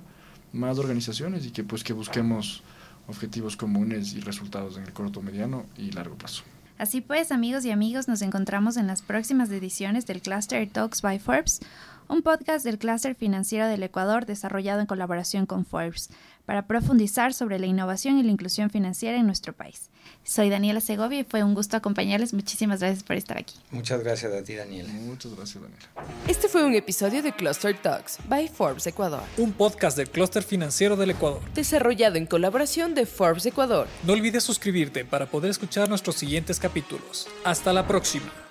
más 0.52 0.78
organizaciones 0.78 1.46
y 1.46 1.50
que 1.50 1.62
pues 1.62 1.84
que 1.84 1.92
busquemos 1.92 2.62
objetivos 3.10 3.56
comunes 3.56 4.14
y 4.14 4.20
resultados 4.20 4.76
en 4.78 4.84
el 4.84 4.92
corto, 4.92 5.20
mediano 5.22 5.66
y 5.76 5.90
largo 5.90 6.16
plazo. 6.16 6.42
Así 6.78 7.02
pues, 7.02 7.30
amigos 7.30 7.66
y 7.66 7.70
amigos, 7.70 8.08
nos 8.08 8.22
encontramos 8.22 8.78
en 8.78 8.86
las 8.86 9.02
próximas 9.02 9.50
ediciones 9.50 10.06
del 10.06 10.22
Cluster 10.22 10.66
Talks 10.66 11.02
by 11.02 11.18
Forbes, 11.18 11.60
un 12.08 12.22
podcast 12.22 12.64
del 12.64 12.78
Cluster 12.78 13.14
Financiero 13.14 13.66
del 13.66 13.82
Ecuador 13.82 14.24
desarrollado 14.24 14.80
en 14.80 14.86
colaboración 14.86 15.44
con 15.44 15.66
Forbes 15.66 16.08
para 16.46 16.66
profundizar 16.66 17.32
sobre 17.34 17.58
la 17.58 17.66
innovación 17.66 18.18
y 18.18 18.22
la 18.22 18.30
inclusión 18.30 18.70
financiera 18.70 19.18
en 19.18 19.26
nuestro 19.26 19.52
país. 19.52 19.90
Soy 20.24 20.50
Daniela 20.50 20.80
Segovia 20.80 21.20
y 21.20 21.24
fue 21.24 21.42
un 21.42 21.54
gusto 21.54 21.76
acompañarles. 21.76 22.34
Muchísimas 22.34 22.80
gracias 22.80 23.02
por 23.02 23.16
estar 23.16 23.38
aquí. 23.38 23.54
Muchas 23.70 24.02
gracias 24.02 24.32
a 24.32 24.42
ti, 24.42 24.54
Daniela. 24.54 24.88
Muchas 24.92 25.34
gracias, 25.34 25.62
Daniela. 25.62 25.88
Este 26.28 26.48
fue 26.48 26.64
un 26.64 26.74
episodio 26.74 27.22
de 27.22 27.32
Cluster 27.32 27.76
Talks 27.76 28.18
by 28.28 28.48
Forbes 28.48 28.86
Ecuador. 28.86 29.22
Un 29.36 29.52
podcast 29.52 29.96
del 29.96 30.10
Cluster 30.10 30.42
Financiero 30.42 30.96
del 30.96 31.10
Ecuador. 31.10 31.40
Desarrollado 31.54 32.16
en 32.16 32.26
colaboración 32.26 32.94
de 32.94 33.06
Forbes 33.06 33.46
Ecuador. 33.46 33.86
No 34.04 34.12
olvides 34.12 34.44
suscribirte 34.44 35.04
para 35.04 35.26
poder 35.26 35.50
escuchar 35.50 35.88
nuestros 35.88 36.16
siguientes 36.16 36.58
capítulos. 36.58 37.28
Hasta 37.44 37.72
la 37.72 37.86
próxima. 37.86 38.49